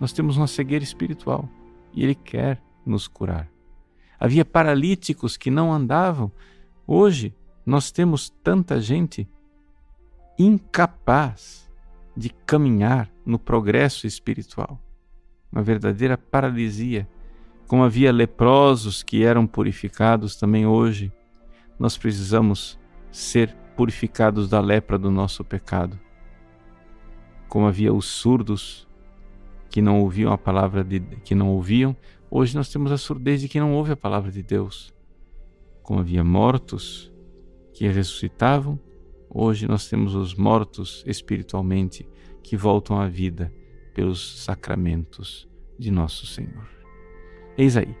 nós 0.00 0.12
temos 0.12 0.36
uma 0.36 0.46
cegueira 0.46 0.84
espiritual 0.84 1.48
e 1.92 2.02
Ele 2.02 2.14
quer 2.14 2.60
nos 2.84 3.08
curar. 3.08 3.48
Havia 4.18 4.44
paralíticos 4.44 5.36
que 5.36 5.50
não 5.50 5.72
andavam, 5.72 6.30
hoje 6.86 7.34
nós 7.64 7.90
temos 7.90 8.30
tanta 8.42 8.80
gente 8.80 9.28
incapaz 10.38 11.70
de 12.16 12.30
caminhar 12.30 13.10
no 13.24 13.38
progresso 13.38 14.06
espiritual. 14.06 14.80
Uma 15.50 15.62
verdadeira 15.62 16.16
paralisia. 16.16 17.08
Como 17.66 17.82
havia 17.82 18.12
leprosos 18.12 19.02
que 19.02 19.24
eram 19.24 19.46
purificados 19.46 20.36
também 20.36 20.66
hoje, 20.66 21.12
nós 21.78 21.98
precisamos 21.98 22.78
ser 23.10 23.54
purificados 23.76 24.48
da 24.48 24.60
lepra 24.60 24.96
do 24.96 25.10
nosso 25.10 25.44
pecado. 25.44 25.98
Como 27.48 27.66
havia 27.66 27.92
os 27.92 28.06
surdos 28.06 28.85
que 29.76 29.82
não 29.82 30.00
ouviam 30.00 30.32
a 30.32 30.38
palavra 30.38 30.82
de 30.82 31.00
que 31.22 31.34
não 31.34 31.50
ouviam, 31.50 31.94
hoje 32.30 32.56
nós 32.56 32.70
temos 32.70 32.90
a 32.90 32.96
surdez 32.96 33.42
de 33.42 33.48
que 33.48 33.60
não 33.60 33.74
ouve 33.74 33.92
a 33.92 33.96
palavra 33.96 34.32
de 34.32 34.42
Deus. 34.42 34.90
Como 35.82 36.00
havia 36.00 36.24
mortos 36.24 37.12
que 37.74 37.86
ressuscitavam, 37.86 38.80
Hoje 39.38 39.68
nós 39.68 39.86
temos 39.86 40.14
os 40.14 40.34
mortos 40.34 41.04
espiritualmente 41.06 42.08
que 42.42 42.56
voltam 42.56 42.98
à 42.98 43.06
vida 43.06 43.52
pelos 43.92 44.42
sacramentos 44.42 45.46
de 45.78 45.90
nosso 45.90 46.24
Senhor. 46.24 46.66
Eis 47.58 47.76
aí, 47.76 47.94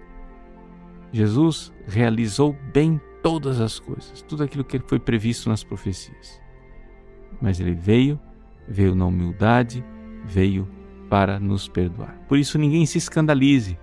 Jesus 1.12 1.74
realizou 1.86 2.56
bem 2.72 2.98
todas 3.22 3.60
as 3.60 3.78
coisas, 3.78 4.22
tudo 4.22 4.44
aquilo 4.44 4.64
que 4.64 4.78
foi 4.78 4.98
previsto 4.98 5.50
nas 5.50 5.62
profecias. 5.62 6.40
Mas 7.38 7.60
ele 7.60 7.74
veio, 7.74 8.18
veio 8.66 8.94
na 8.94 9.04
humildade, 9.04 9.84
veio 10.24 10.66
para 11.08 11.38
nos 11.38 11.68
perdoar. 11.68 12.18
Por 12.28 12.38
isso 12.38 12.58
ninguém 12.58 12.84
se 12.86 12.98
escandalize. 12.98 13.78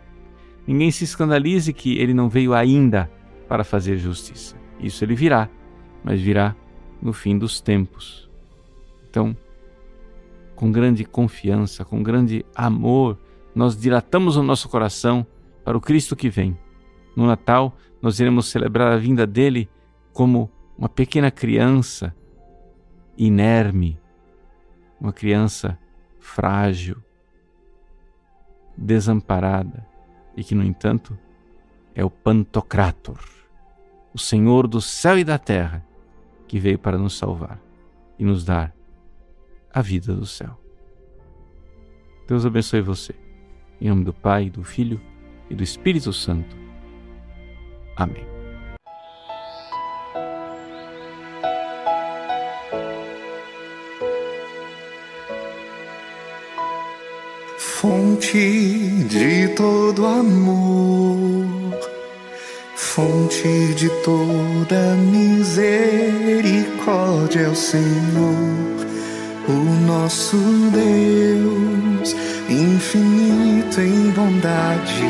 Ninguém 0.65 0.91
se 0.91 1.03
escandalize 1.03 1.71
que 1.73 1.97
ele 1.97 2.13
não 2.13 2.29
veio 2.29 2.53
ainda 2.53 3.09
para 3.47 3.63
fazer 3.63 3.97
justiça. 3.97 4.55
Isso 4.79 5.03
ele 5.03 5.15
virá, 5.15 5.49
mas 6.03 6.21
virá 6.21 6.55
no 7.01 7.13
fim 7.13 7.38
dos 7.38 7.59
tempos. 7.59 8.29
Então, 9.09 9.36
com 10.55 10.71
grande 10.71 11.03
confiança, 11.03 11.83
com 11.83 12.01
grande 12.01 12.45
amor, 12.55 13.19
nós 13.53 13.77
dilatamos 13.77 14.38
o 14.38 14.43
nosso 14.43 14.69
coração 14.69 15.25
para 15.63 15.77
o 15.77 15.81
Cristo 15.81 16.15
que 16.15 16.29
vem. 16.29 16.57
No 17.15 17.27
Natal, 17.27 17.77
nós 18.01 18.19
iremos 18.19 18.47
celebrar 18.47 18.91
a 18.91 18.97
vinda 18.97 19.27
dele 19.27 19.69
como 20.12 20.49
uma 20.77 20.89
pequena 20.89 21.29
criança 21.29 22.15
inerme, 23.17 23.99
uma 24.99 25.13
criança 25.13 25.77
frágil, 26.19 27.02
desamparada 28.77 29.86
e 30.36 30.43
que, 30.43 30.55
no 30.55 30.63
entanto, 30.63 31.17
é 31.95 32.03
o 32.03 32.09
Pantocrator, 32.09 33.19
o 34.13 34.19
Senhor 34.19 34.67
do 34.67 34.81
céu 34.81 35.17
e 35.17 35.23
da 35.23 35.38
terra, 35.38 35.86
que 36.47 36.59
veio 36.59 36.77
para 36.77 36.97
nos 36.97 37.17
salvar 37.17 37.59
e 38.17 38.23
nos 38.23 38.43
dar 38.43 38.73
a 39.73 39.81
vida 39.81 40.13
do 40.13 40.25
céu. 40.25 40.59
Deus 42.27 42.45
abençoe 42.45 42.81
você. 42.81 43.15
Em 43.81 43.89
nome 43.89 44.03
do 44.03 44.13
Pai, 44.13 44.49
do 44.49 44.63
Filho 44.63 45.01
e 45.49 45.55
do 45.55 45.63
Espírito 45.63 46.13
Santo. 46.13 46.55
Amém. 47.95 48.32
Fonte 57.83 59.03
de 59.09 59.49
todo 59.57 60.05
amor 60.05 61.43
fonte 62.73 63.73
de 63.75 63.89
toda 64.05 64.95
misericórdia 65.11 67.41
é 67.41 67.49
o 67.49 67.55
Senhor, 67.55 68.87
o 69.49 69.51
nosso 69.85 70.37
Deus, 70.71 72.15
infinito 72.49 73.81
em 73.81 74.11
bondade, 74.11 75.03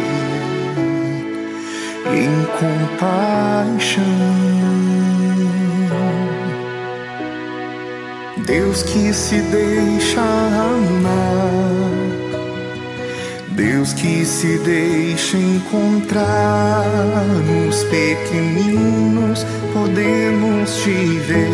em 2.08 2.44
compaixão. 2.58 4.02
Deus 8.48 8.82
que 8.82 9.14
se 9.14 9.42
deixa 9.42 10.22
amar 10.22 11.93
Deus 13.64 13.94
que 13.94 14.26
se 14.26 14.58
deixa 14.58 15.38
encontrar 15.38 16.84
nos 17.48 17.86
pequeninos, 17.86 19.46
podemos 19.74 20.70
te 20.84 20.92
ver 21.30 21.48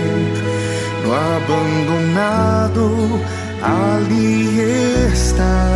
no 1.06 1.14
abandonado, 1.14 3.22
ali 3.62 4.60
está. 5.14 5.68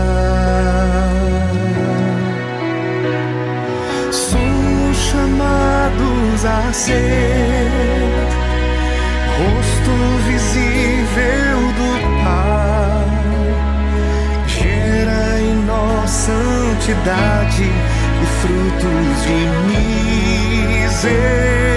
Somos 4.12 4.98
chamados 5.12 6.46
a 6.46 6.74
ser 6.74 7.70
rosto 9.38 9.92
visível 10.28 11.53
santidade 16.84 17.64
e 17.64 18.26
frutos 18.42 19.24
de 19.24 19.38
misericórdia. 20.76 21.73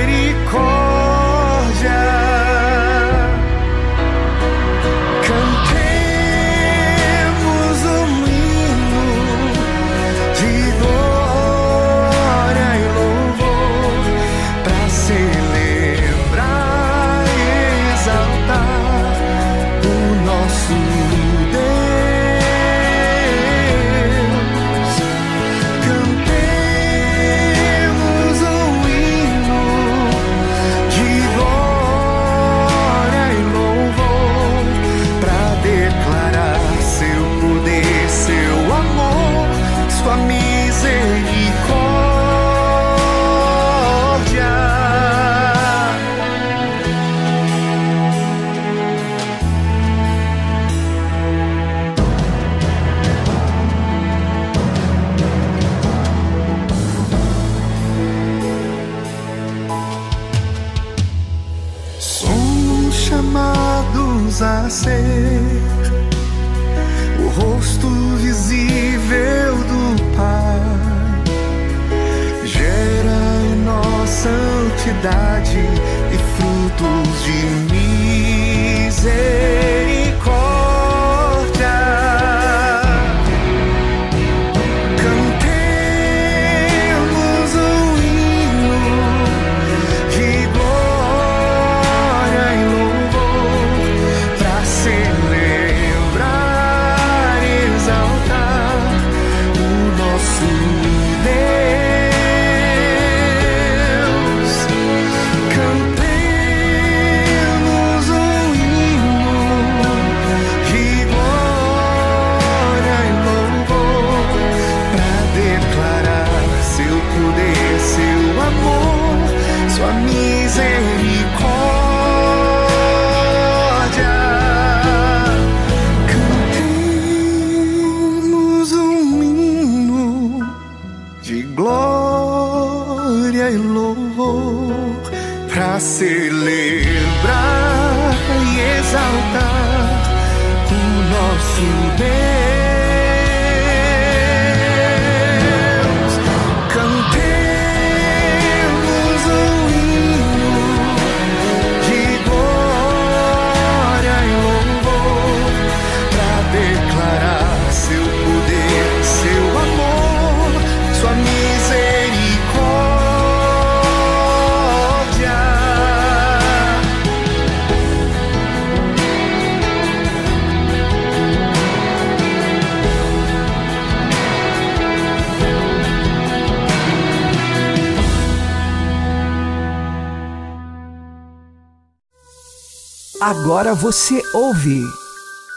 Agora 183.28 183.74
você 183.74 184.22
ouve 184.32 184.84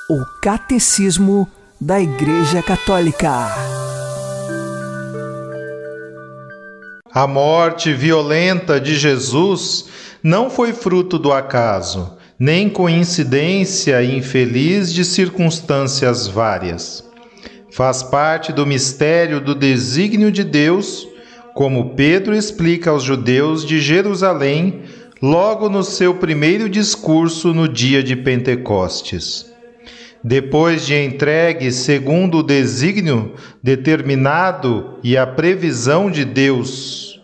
o 0.10 0.26
Catecismo 0.42 1.48
da 1.80 2.02
Igreja 2.02 2.64
Católica. 2.64 3.30
A 7.14 7.28
morte 7.28 7.94
violenta 7.94 8.82
de 8.82 8.98
Jesus 8.98 9.86
não 10.24 10.50
foi 10.50 10.74
fruto 10.74 11.20
do 11.20 11.32
acaso, 11.32 12.18
nem 12.40 12.68
coincidência 12.68 14.04
infeliz 14.04 14.92
de 14.92 15.06
circunstâncias 15.06 16.28
várias. 16.28 17.08
Faz 17.72 18.02
parte 18.02 18.52
do 18.52 18.66
mistério 18.66 19.40
do 19.40 19.54
desígnio 19.54 20.32
de 20.32 20.44
Deus, 20.44 21.08
como 21.54 21.94
Pedro 21.94 22.34
explica 22.34 22.90
aos 22.90 23.04
judeus 23.04 23.64
de 23.64 23.80
Jerusalém 23.80 24.86
logo 25.22 25.68
no 25.68 25.84
seu 25.84 26.16
primeiro 26.16 26.70
discurso 26.70 27.54
no 27.54 27.68
dia 27.68 28.02
de 28.02 28.16
Pentecostes. 28.16 29.52
Depois 30.24 30.86
de 30.86 30.96
entregue 30.96 31.72
segundo 31.72 32.40
o 32.40 32.44
desígnio 32.44 33.34
determinado 33.62 34.98
e 35.04 35.18
a 35.18 35.26
previsão 35.26 36.10
de 36.10 36.26
Deus. 36.26 37.22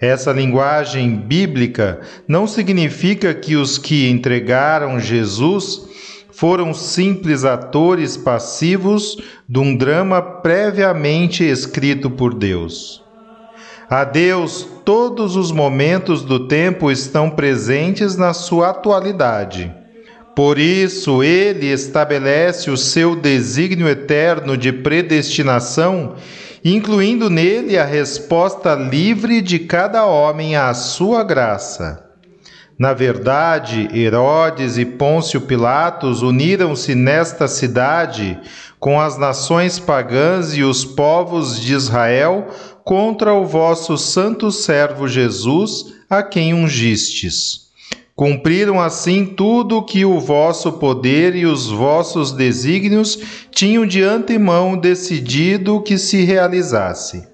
Essa 0.00 0.32
linguagem 0.32 1.16
bíblica 1.16 2.00
não 2.26 2.46
significa 2.46 3.34
que 3.34 3.56
os 3.56 3.78
que 3.78 4.08
entregaram 4.08 5.00
Jesus 5.00 5.88
foram 6.30 6.72
simples 6.72 7.44
atores 7.44 8.16
passivos 8.16 9.16
de 9.48 9.58
um 9.58 9.76
drama 9.76 10.22
previamente 10.22 11.42
escrito 11.42 12.08
por 12.08 12.32
Deus. 12.32 13.02
A 13.90 14.04
Deus, 14.04 14.68
todos 14.84 15.34
os 15.34 15.50
momentos 15.50 16.22
do 16.22 16.46
tempo 16.46 16.90
estão 16.90 17.30
presentes 17.30 18.18
na 18.18 18.34
sua 18.34 18.68
atualidade. 18.68 19.74
Por 20.36 20.58
isso, 20.58 21.22
ele 21.22 21.72
estabelece 21.72 22.70
o 22.70 22.76
seu 22.76 23.16
desígnio 23.16 23.88
eterno 23.88 24.58
de 24.58 24.70
predestinação, 24.72 26.16
incluindo 26.62 27.30
nele 27.30 27.78
a 27.78 27.84
resposta 27.84 28.74
livre 28.74 29.40
de 29.40 29.58
cada 29.58 30.04
homem 30.04 30.54
à 30.54 30.74
sua 30.74 31.24
graça. 31.24 32.04
Na 32.78 32.92
verdade, 32.92 33.88
Herodes 33.92 34.76
e 34.76 34.84
Pôncio 34.84 35.40
Pilatos 35.40 36.22
uniram-se 36.22 36.94
nesta 36.94 37.48
cidade 37.48 38.38
com 38.78 39.00
as 39.00 39.18
nações 39.18 39.80
pagãs 39.80 40.56
e 40.56 40.62
os 40.62 40.84
povos 40.84 41.60
de 41.60 41.74
Israel 41.74 42.46
contra 42.88 43.34
o 43.34 43.44
vosso 43.44 43.98
santo 43.98 44.50
servo 44.50 45.06
Jesus, 45.06 45.92
a 46.08 46.22
quem 46.22 46.54
ungistes. 46.54 47.68
Cumpriram 48.16 48.80
assim 48.80 49.26
tudo 49.26 49.76
o 49.76 49.82
que 49.82 50.06
o 50.06 50.18
vosso 50.18 50.72
poder 50.72 51.36
e 51.36 51.44
os 51.44 51.66
vossos 51.66 52.32
desígnios 52.32 53.46
tinham 53.50 53.84
de 53.84 54.02
antemão 54.02 54.74
decidido 54.74 55.82
que 55.82 55.98
se 55.98 56.22
realizasse. 56.24 57.28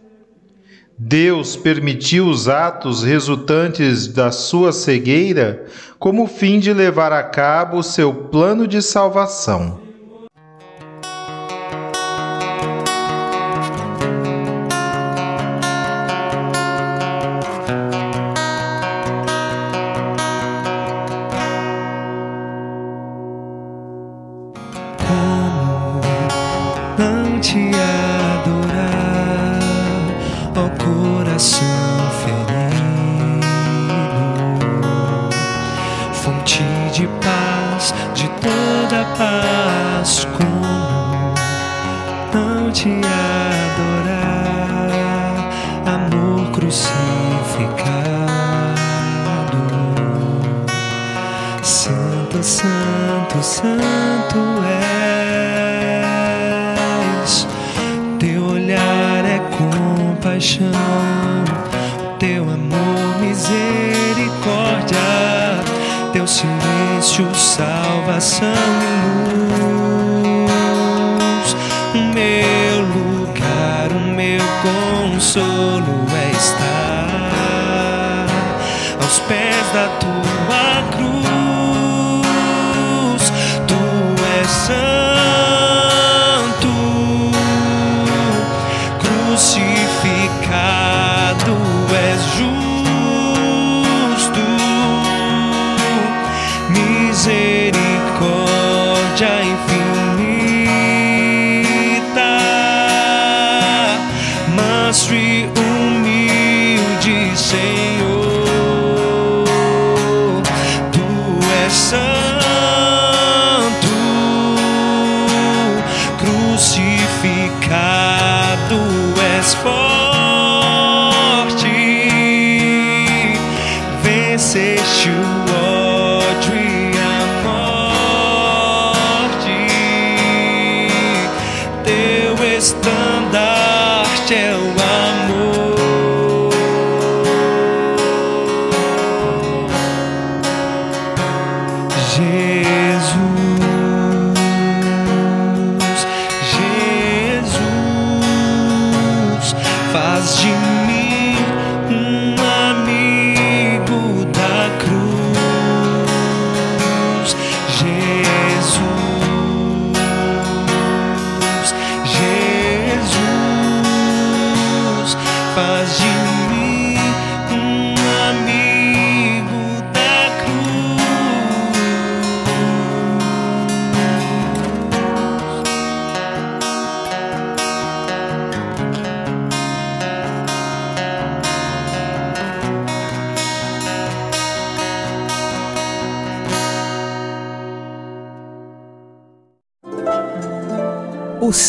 Deus 0.98 1.54
permitiu 1.54 2.26
os 2.26 2.48
atos 2.48 3.04
resultantes 3.04 4.08
da 4.08 4.32
sua 4.32 4.72
cegueira 4.72 5.66
como 6.00 6.26
fim 6.26 6.58
de 6.58 6.72
levar 6.72 7.12
a 7.12 7.22
cabo 7.22 7.76
o 7.76 7.82
seu 7.84 8.12
plano 8.12 8.66
de 8.66 8.82
salvação. 8.82 9.83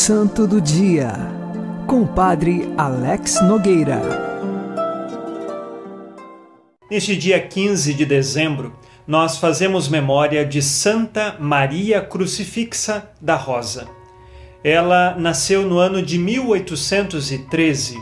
Santo 0.07 0.45
do 0.45 0.61
Dia, 0.61 1.13
com 1.87 2.03
o 2.03 2.07
Padre 2.07 2.71
Alex 2.77 3.41
Nogueira. 3.41 3.99
Neste 6.91 7.15
dia 7.15 7.39
15 7.39 7.91
de 7.91 8.05
dezembro, 8.05 8.77
nós 9.07 9.39
fazemos 9.39 9.89
memória 9.89 10.45
de 10.45 10.61
Santa 10.61 11.35
Maria 11.39 12.01
Crucifixa 12.01 13.09
da 13.19 13.35
Rosa. 13.35 13.87
Ela 14.63 15.15
nasceu 15.17 15.63
no 15.63 15.79
ano 15.79 16.03
de 16.03 16.19
1813. 16.19 17.99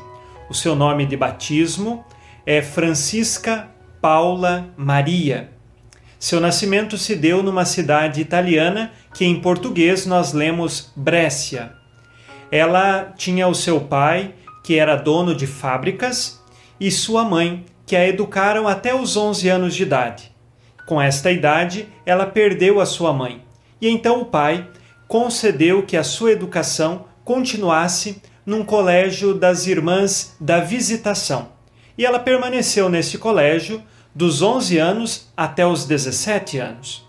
O 0.49 0.53
seu 0.53 0.75
nome 0.75 1.05
de 1.05 1.15
batismo 1.15 2.03
é 2.45 2.61
Francisca 2.61 3.69
Paula 4.01 4.73
Maria. 4.75 5.51
Seu 6.19 6.41
nascimento 6.41 6.97
se 6.97 7.15
deu 7.15 7.41
numa 7.41 7.63
cidade 7.63 8.19
italiana 8.19 8.91
que 9.13 9.23
em 9.23 9.39
português 9.39 10.05
nós 10.05 10.33
lemos 10.33 10.91
Brescia. 10.97 11.81
Ela 12.53 13.11
tinha 13.17 13.47
o 13.47 13.55
seu 13.55 13.81
pai, 13.81 14.35
que 14.63 14.77
era 14.77 14.95
dono 14.95 15.33
de 15.33 15.47
fábricas, 15.47 16.39
e 16.79 16.91
sua 16.91 17.23
mãe, 17.23 17.65
que 17.83 17.95
a 17.95 18.07
educaram 18.07 18.67
até 18.67 18.93
os 18.93 19.17
11 19.17 19.49
anos 19.49 19.73
de 19.73 19.81
idade. 19.81 20.31
Com 20.85 21.01
esta 21.01 21.31
idade, 21.31 21.87
ela 22.05 22.27
perdeu 22.27 22.79
a 22.79 22.85
sua 22.85 23.11
mãe, 23.11 23.41
e 23.81 23.89
então 23.89 24.21
o 24.21 24.25
pai 24.25 24.67
concedeu 25.07 25.81
que 25.81 25.97
a 25.97 26.03
sua 26.03 26.31
educação 26.31 27.05
continuasse 27.25 28.21
num 28.45 28.63
colégio 28.63 29.33
das 29.33 29.65
Irmãs 29.65 30.35
da 30.39 30.59
Visitação. 30.59 31.47
E 31.97 32.05
ela 32.05 32.19
permaneceu 32.19 32.87
nesse 32.87 33.17
colégio 33.17 33.81
dos 34.13 34.43
11 34.43 34.77
anos 34.77 35.27
até 35.35 35.65
os 35.65 35.85
17 35.85 36.59
anos. 36.59 37.03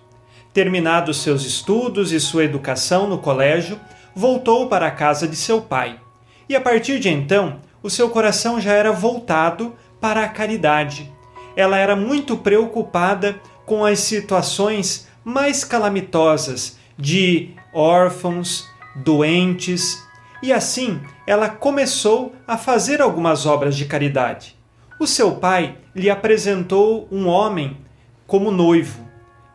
Terminados 0.54 1.18
seus 1.18 1.44
estudos 1.44 2.12
e 2.12 2.18
sua 2.18 2.44
educação 2.44 3.06
no 3.06 3.18
colégio, 3.18 3.78
voltou 4.14 4.68
para 4.68 4.86
a 4.86 4.90
casa 4.90 5.26
de 5.26 5.36
seu 5.36 5.60
pai. 5.60 6.00
E 6.48 6.54
a 6.54 6.60
partir 6.60 6.98
de 6.98 7.08
então, 7.08 7.60
o 7.82 7.90
seu 7.90 8.08
coração 8.10 8.60
já 8.60 8.72
era 8.72 8.92
voltado 8.92 9.74
para 10.00 10.22
a 10.24 10.28
caridade. 10.28 11.12
Ela 11.56 11.78
era 11.78 11.96
muito 11.96 12.36
preocupada 12.36 13.40
com 13.64 13.84
as 13.84 14.00
situações 14.00 15.08
mais 15.24 15.64
calamitosas 15.64 16.78
de 16.98 17.50
órfãos, 17.72 18.68
doentes, 18.96 20.02
e 20.42 20.52
assim 20.52 21.00
ela 21.26 21.48
começou 21.48 22.34
a 22.46 22.56
fazer 22.56 23.00
algumas 23.00 23.46
obras 23.46 23.76
de 23.76 23.86
caridade. 23.86 24.56
O 25.00 25.06
seu 25.06 25.36
pai 25.36 25.78
lhe 25.94 26.10
apresentou 26.10 27.08
um 27.10 27.26
homem 27.26 27.76
como 28.26 28.50
noivo, 28.50 29.03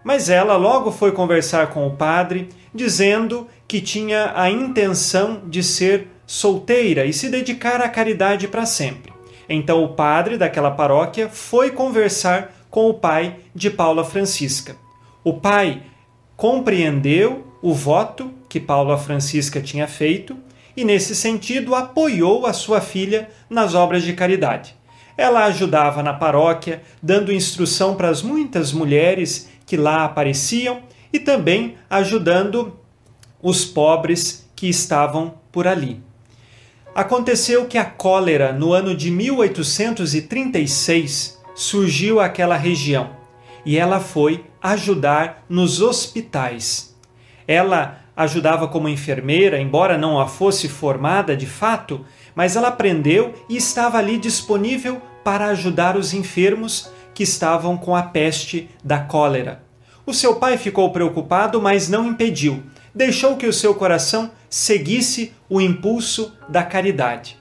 mas 0.04 0.30
ela 0.30 0.56
logo 0.56 0.92
foi 0.92 1.12
conversar 1.12 1.68
com 1.68 1.86
o 1.88 1.96
padre, 1.96 2.50
dizendo 2.74 3.48
que 3.68 3.82
tinha 3.82 4.34
a 4.36 4.50
intenção 4.50 5.42
de 5.48 5.64
ser 5.64 6.08
solteira 6.26 7.06
e 7.06 7.14
se 7.14 7.30
dedicar 7.30 7.82
à 7.82 7.90
caridade 7.90 8.48
para 8.48 8.66
sempre. 8.66 9.14
Então 9.48 9.84
o 9.84 9.90
padre 9.90 10.38
daquela 10.38 10.72
paróquia 10.72 11.28
foi 11.28 11.72
conversar 11.72 12.54
com 12.70 12.88
o 12.90 12.94
pai 12.94 13.38
de 13.54 13.70
Paula 13.70 14.04
Francisca. 14.04 14.76
O 15.24 15.34
pai 15.34 15.82
compreendeu 16.38 17.48
o 17.62 17.74
voto 17.74 18.32
que 18.48 18.60
Paula 18.60 18.98
Francisca 18.98 19.60
tinha 19.60 19.88
feito 19.88 20.38
e, 20.78 20.86
nesse 20.86 21.16
sentido, 21.16 21.76
apoiou 21.76 22.46
a 22.46 22.54
sua 22.54 22.80
filha 22.80 23.30
nas 23.50 23.76
obras 23.76 24.04
de 24.04 24.14
caridade. 24.14 24.76
Ela 25.18 25.46
ajudava 25.46 26.02
na 26.02 26.14
paróquia, 26.14 26.82
dando 27.04 27.34
instrução 27.34 27.96
para 27.96 28.08
as 28.08 28.22
muitas 28.22 28.72
mulheres 28.72 29.49
que 29.69 29.77
lá 29.77 30.03
apareciam 30.03 30.82
e 31.13 31.19
também 31.19 31.75
ajudando 31.88 32.73
os 33.39 33.63
pobres 33.63 34.49
que 34.55 34.67
estavam 34.67 35.36
por 35.51 35.67
ali. 35.67 36.01
Aconteceu 36.95 37.67
que 37.67 37.77
a 37.77 37.86
cólera, 37.86 38.51
no 38.51 38.73
ano 38.73 38.95
de 38.95 39.12
1836, 39.12 41.39
surgiu 41.53 42.19
àquela 42.19 42.58
região 42.58 43.12
e 43.63 43.77
ela 43.77 43.99
foi 43.99 44.43
ajudar 44.60 45.45
nos 45.47 45.82
hospitais. 45.82 46.97
Ela 47.47 47.99
ajudava 48.17 48.67
como 48.67 48.89
enfermeira, 48.89 49.62
embora 49.62 49.99
não 49.99 50.19
a 50.19 50.27
fosse 50.27 50.67
formada 50.67 51.38
de 51.38 51.45
fato, 51.45 52.03
mas 52.34 52.55
ela 52.55 52.69
aprendeu 52.69 53.36
e 53.47 53.55
estava 53.55 53.99
ali 53.99 54.17
disponível 54.17 54.99
para 55.23 55.45
ajudar 55.49 55.95
os 55.95 56.12
enfermos 56.12 56.89
que 57.19 57.23
estavam 57.23 57.75
com 57.75 57.97
a 57.97 58.03
peste 58.03 58.69
da 58.82 58.97
cólera. 58.97 59.62
O 60.05 60.13
seu 60.13 60.38
pai 60.38 60.58
ficou 60.58 60.89
preocupado, 60.93 61.62
mas 61.62 61.89
não 61.89 62.08
impediu. 62.08 62.63
Deixou 62.95 63.36
que 63.36 63.45
o 63.45 63.51
seu 63.51 63.75
coração 63.75 64.32
seguisse 64.49 65.34
o 65.49 65.60
impulso 65.60 66.34
da 66.47 66.63
caridade. 66.63 67.38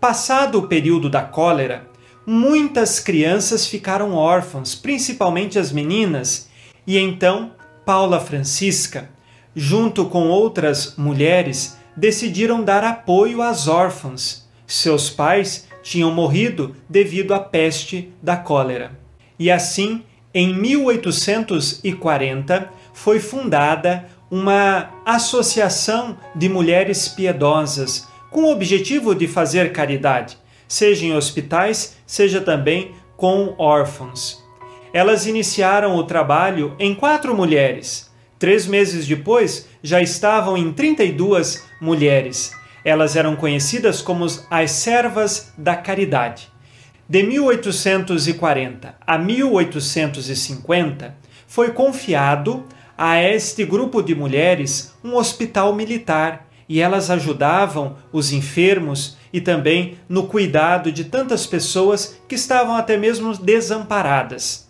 Passado 0.00 0.58
o 0.58 0.66
período 0.66 1.08
da 1.08 1.22
cólera, 1.22 1.86
muitas 2.26 2.98
crianças 2.98 3.64
ficaram 3.64 4.14
órfãs, 4.14 4.74
principalmente 4.74 5.56
as 5.56 5.70
meninas, 5.70 6.48
e 6.84 6.98
então 6.98 7.52
Paula 7.86 8.18
Francisca, 8.18 9.08
junto 9.54 10.06
com 10.06 10.30
outras 10.30 10.96
mulheres, 10.96 11.78
decidiram 11.96 12.64
dar 12.64 12.82
apoio 12.82 13.40
às 13.40 13.68
órfãs. 13.68 14.48
Seus 14.66 15.08
pais 15.08 15.68
tinham 15.80 16.10
morrido 16.10 16.74
devido 16.88 17.32
à 17.32 17.38
peste 17.38 18.12
da 18.20 18.36
cólera. 18.36 19.00
E 19.42 19.50
assim, 19.50 20.02
em 20.32 20.54
1840, 20.54 22.70
foi 22.94 23.18
fundada 23.18 24.08
uma 24.30 24.90
associação 25.04 26.16
de 26.32 26.48
mulheres 26.48 27.08
piedosas 27.08 28.06
com 28.30 28.44
o 28.44 28.52
objetivo 28.52 29.16
de 29.16 29.26
fazer 29.26 29.72
caridade, 29.72 30.38
seja 30.68 31.06
em 31.06 31.12
hospitais, 31.12 31.96
seja 32.06 32.40
também 32.40 32.94
com 33.16 33.56
órfãos. 33.58 34.40
Elas 34.94 35.26
iniciaram 35.26 35.96
o 35.96 36.04
trabalho 36.04 36.76
em 36.78 36.94
quatro 36.94 37.34
mulheres. 37.34 38.08
Três 38.38 38.64
meses 38.64 39.08
depois, 39.08 39.66
já 39.82 40.00
estavam 40.00 40.56
em 40.56 40.72
32 40.72 41.64
mulheres. 41.80 42.52
Elas 42.84 43.16
eram 43.16 43.34
conhecidas 43.34 44.00
como 44.00 44.24
as 44.48 44.70
Servas 44.70 45.52
da 45.58 45.74
Caridade. 45.74 46.51
De 47.12 47.22
1840 47.24 48.94
a 49.06 49.18
1850, 49.18 51.14
foi 51.46 51.72
confiado 51.72 52.64
a 52.96 53.22
este 53.22 53.66
grupo 53.66 54.00
de 54.00 54.14
mulheres 54.14 54.94
um 55.04 55.16
hospital 55.16 55.74
militar 55.74 56.48
e 56.66 56.80
elas 56.80 57.10
ajudavam 57.10 57.98
os 58.10 58.32
enfermos 58.32 59.18
e 59.30 59.42
também 59.42 59.98
no 60.08 60.22
cuidado 60.22 60.90
de 60.90 61.04
tantas 61.04 61.46
pessoas 61.46 62.18
que 62.26 62.34
estavam 62.34 62.74
até 62.74 62.96
mesmo 62.96 63.36
desamparadas. 63.36 64.66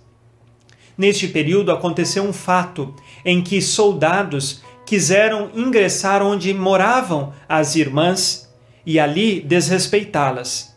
Neste 0.98 1.28
período 1.28 1.70
aconteceu 1.70 2.24
um 2.24 2.33
fato 2.33 2.92
em 3.24 3.40
que 3.40 3.62
soldados 3.62 4.62
quiseram 4.85 5.48
ingressar 5.55 6.20
onde 6.24 6.52
moravam 6.52 7.33
as 7.48 7.76
irmãs 7.76 8.52
e 8.85 8.98
ali 8.98 9.40
desrespeitá-las. 9.40 10.71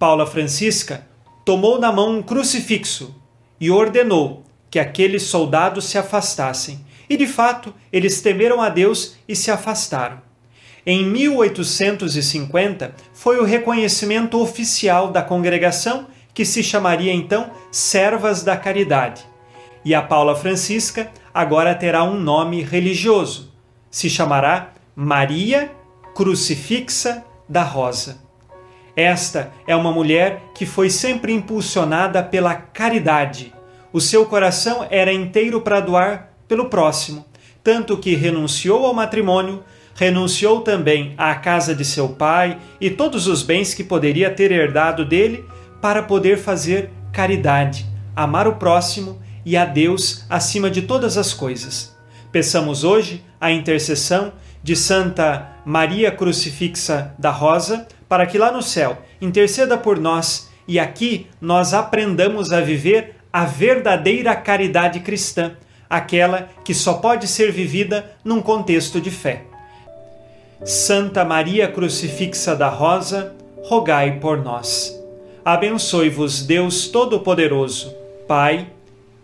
Paula 0.00 0.26
Francisca 0.26 1.06
tomou 1.44 1.78
na 1.78 1.92
mão 1.92 2.16
um 2.16 2.22
crucifixo 2.22 3.14
e 3.60 3.70
ordenou 3.70 4.44
que 4.70 4.78
aqueles 4.78 5.24
soldados 5.24 5.84
se 5.84 5.98
afastassem. 5.98 6.82
E 7.06 7.18
de 7.18 7.26
fato, 7.26 7.74
eles 7.92 8.22
temeram 8.22 8.62
a 8.62 8.70
Deus 8.70 9.16
e 9.28 9.36
se 9.36 9.50
afastaram. 9.50 10.22
Em 10.86 11.04
1850 11.04 12.94
foi 13.12 13.38
o 13.38 13.44
reconhecimento 13.44 14.40
oficial 14.40 15.10
da 15.10 15.20
congregação, 15.22 16.06
que 16.32 16.46
se 16.46 16.62
chamaria 16.62 17.12
então 17.12 17.50
Servas 17.70 18.42
da 18.42 18.56
Caridade. 18.56 19.22
E 19.84 19.94
a 19.94 20.00
Paula 20.00 20.34
Francisca 20.34 21.12
agora 21.34 21.74
terá 21.74 22.02
um 22.04 22.18
nome 22.18 22.62
religioso. 22.62 23.52
Se 23.90 24.08
chamará 24.08 24.72
Maria 24.96 25.70
Crucifixa 26.14 27.22
da 27.46 27.62
Rosa. 27.62 28.29
Esta 28.96 29.52
é 29.66 29.74
uma 29.74 29.92
mulher 29.92 30.42
que 30.54 30.66
foi 30.66 30.90
sempre 30.90 31.32
impulsionada 31.32 32.22
pela 32.22 32.54
caridade. 32.54 33.52
O 33.92 34.00
seu 34.00 34.26
coração 34.26 34.86
era 34.90 35.12
inteiro 35.12 35.60
para 35.60 35.80
doar 35.80 36.32
pelo 36.46 36.66
próximo, 36.66 37.24
tanto 37.62 37.96
que 37.96 38.14
renunciou 38.14 38.86
ao 38.86 38.94
matrimônio, 38.94 39.62
renunciou 39.94 40.60
também 40.60 41.14
à 41.16 41.34
casa 41.34 41.74
de 41.74 41.84
seu 41.84 42.08
pai 42.10 42.58
e 42.80 42.90
todos 42.90 43.26
os 43.26 43.42
bens 43.42 43.74
que 43.74 43.84
poderia 43.84 44.30
ter 44.30 44.50
herdado 44.50 45.04
dele 45.04 45.44
para 45.80 46.02
poder 46.02 46.38
fazer 46.38 46.90
caridade, 47.12 47.86
amar 48.14 48.46
o 48.46 48.56
próximo 48.56 49.20
e 49.44 49.56
a 49.56 49.64
Deus 49.64 50.24
acima 50.28 50.70
de 50.70 50.82
todas 50.82 51.16
as 51.16 51.32
coisas. 51.32 51.96
Peçamos 52.30 52.84
hoje 52.84 53.24
a 53.40 53.50
intercessão 53.50 54.32
de 54.62 54.76
Santa 54.76 55.48
Maria 55.64 56.10
Crucifixa 56.10 57.14
da 57.18 57.30
Rosa, 57.30 57.86
para 58.10 58.26
que 58.26 58.36
lá 58.36 58.50
no 58.50 58.60
céu 58.60 58.98
interceda 59.22 59.78
por 59.78 59.96
nós 59.96 60.50
e 60.66 60.80
aqui 60.80 61.28
nós 61.40 61.72
aprendamos 61.72 62.52
a 62.52 62.60
viver 62.60 63.14
a 63.32 63.44
verdadeira 63.44 64.34
caridade 64.34 64.98
cristã, 64.98 65.52
aquela 65.88 66.50
que 66.64 66.74
só 66.74 66.94
pode 66.94 67.28
ser 67.28 67.52
vivida 67.52 68.10
num 68.24 68.42
contexto 68.42 69.00
de 69.00 69.12
fé. 69.12 69.44
Santa 70.64 71.24
Maria 71.24 71.68
Crucifixa 71.68 72.56
da 72.56 72.68
Rosa, 72.68 73.32
rogai 73.62 74.18
por 74.18 74.42
nós. 74.42 74.92
Abençoe-vos 75.44 76.42
Deus 76.42 76.88
Todo-Poderoso, 76.88 77.94
Pai 78.26 78.66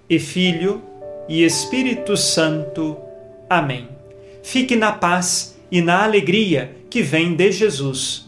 e 0.08 0.20
Filho 0.20 0.80
e 1.28 1.44
Espírito 1.44 2.16
Santo. 2.16 2.96
Amém. 3.50 3.88
Fique 4.44 4.76
na 4.76 4.92
paz 4.92 5.58
e 5.72 5.82
na 5.82 6.04
alegria 6.04 6.76
que 6.88 7.02
vem 7.02 7.34
de 7.34 7.50
Jesus. 7.50 8.25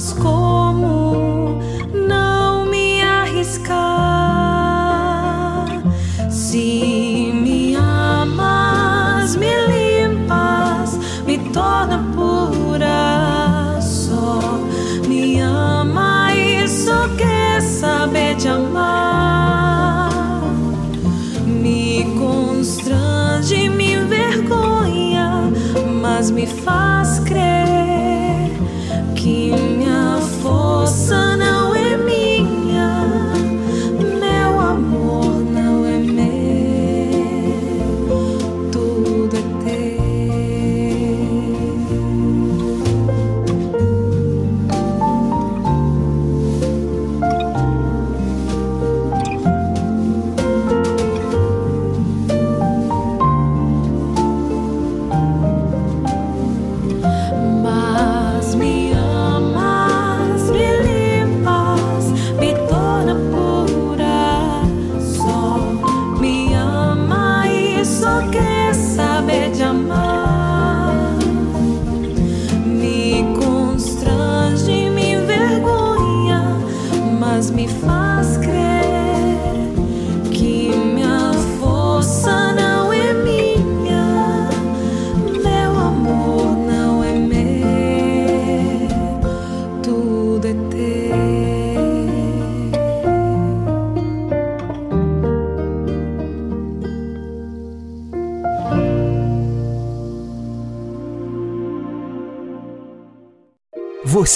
mas 0.00 0.14
como 0.14 1.29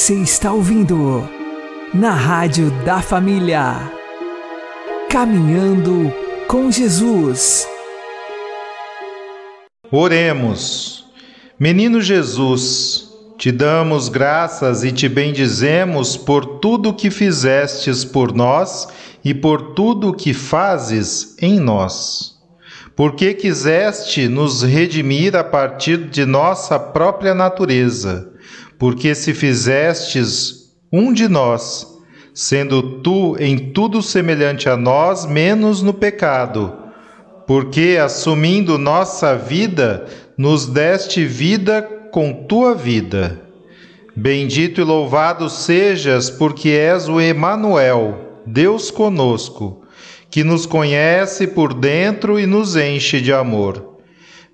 Você 0.04 0.16
está 0.16 0.52
ouvindo 0.52 1.26
na 1.94 2.10
Rádio 2.10 2.70
da 2.84 3.00
Família. 3.00 3.90
Caminhando 5.08 6.12
com 6.46 6.70
Jesus. 6.70 7.66
Oremos. 9.90 11.06
Menino 11.58 12.02
Jesus, 12.02 13.08
te 13.38 13.50
damos 13.50 14.10
graças 14.10 14.84
e 14.84 14.92
te 14.92 15.08
bendizemos 15.08 16.18
por 16.18 16.58
tudo 16.58 16.92
que 16.92 17.10
fizestes 17.10 18.04
por 18.04 18.34
nós 18.34 18.86
e 19.24 19.32
por 19.32 19.72
tudo 19.72 20.12
que 20.12 20.34
fazes 20.34 21.34
em 21.40 21.58
nós. 21.58 22.38
Porque 22.94 23.32
quiseste 23.32 24.28
nos 24.28 24.62
redimir 24.62 25.34
a 25.34 25.42
partir 25.42 25.96
de 25.96 26.26
nossa 26.26 26.78
própria 26.78 27.34
natureza, 27.34 28.33
porque 28.78 29.14
se 29.14 29.32
fizestes 29.32 30.72
um 30.92 31.12
de 31.12 31.28
nós, 31.28 31.86
sendo 32.32 33.00
tu 33.00 33.36
em 33.38 33.72
tudo 33.72 34.02
semelhante 34.02 34.68
a 34.68 34.76
nós, 34.76 35.26
menos 35.26 35.82
no 35.82 35.94
pecado, 35.94 36.72
porque 37.46 37.98
assumindo 38.02 38.78
nossa 38.78 39.36
vida, 39.36 40.06
nos 40.36 40.66
deste 40.66 41.24
vida 41.24 41.82
com 42.10 42.44
tua 42.46 42.74
vida. 42.74 43.40
Bendito 44.16 44.80
e 44.80 44.84
louvado 44.84 45.48
sejas, 45.50 46.30
porque 46.30 46.68
és 46.70 47.08
o 47.08 47.20
Emanuel, 47.20 48.42
Deus 48.46 48.90
conosco, 48.90 49.82
que 50.30 50.44
nos 50.44 50.66
conhece 50.66 51.46
por 51.46 51.74
dentro 51.74 52.38
e 52.38 52.46
nos 52.46 52.76
enche 52.76 53.20
de 53.20 53.32
amor. 53.32 53.93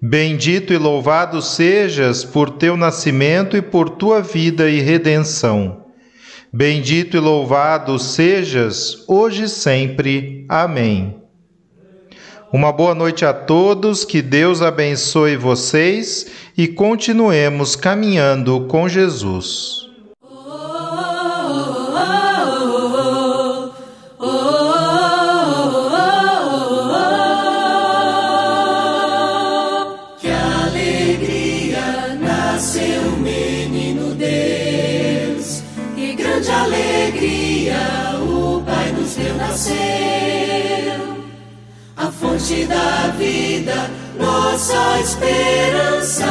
Bendito 0.02 0.72
e 0.72 0.78
louvado 0.78 1.42
sejas 1.42 2.24
por 2.24 2.48
teu 2.48 2.74
nascimento 2.74 3.54
e 3.54 3.60
por 3.60 3.90
tua 3.90 4.22
vida 4.22 4.70
e 4.70 4.80
redenção. 4.80 5.84
Bendito 6.50 7.18
e 7.18 7.20
louvado 7.20 7.98
sejas 7.98 9.04
hoje 9.06 9.42
e 9.42 9.48
sempre. 9.48 10.46
Amém. 10.48 11.16
Uma 12.50 12.72
boa 12.72 12.94
noite 12.94 13.26
a 13.26 13.34
todos, 13.34 14.02
que 14.02 14.22
Deus 14.22 14.62
abençoe 14.62 15.36
vocês 15.36 16.28
e 16.56 16.66
continuemos 16.66 17.76
caminhando 17.76 18.62
com 18.68 18.88
Jesus. 18.88 19.89
Fonte 42.50 42.66
da 42.66 43.14
vida, 43.16 43.88
nossa 44.18 44.98
esperança. 45.00 46.26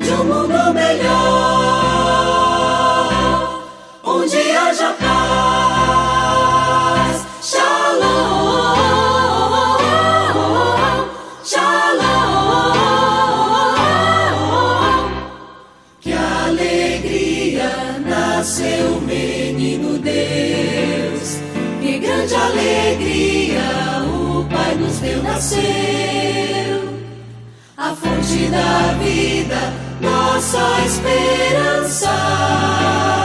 De 0.00 0.10
um 0.10 0.24
mundo 0.24 0.74
melhor, 0.74 1.14
onde 4.02 4.36
haja 4.50 4.92
paz, 4.98 5.96
shalom, 7.42 8.74
shalom. 11.44 11.94
Que 16.00 16.12
alegria 16.12 17.70
nasceu 18.04 19.00
menino 19.00 19.98
Deus, 19.98 21.38
que 21.80 21.98
grande 21.98 22.34
alegria 22.34 23.33
Pai 24.50 24.74
nos 24.76 24.98
deu 24.98 25.22
nasceu. 25.22 25.62
A 27.76 27.94
fonte 27.94 28.48
da 28.50 28.94
vida, 29.02 29.72
nossa 30.00 30.58
esperança 30.86 33.23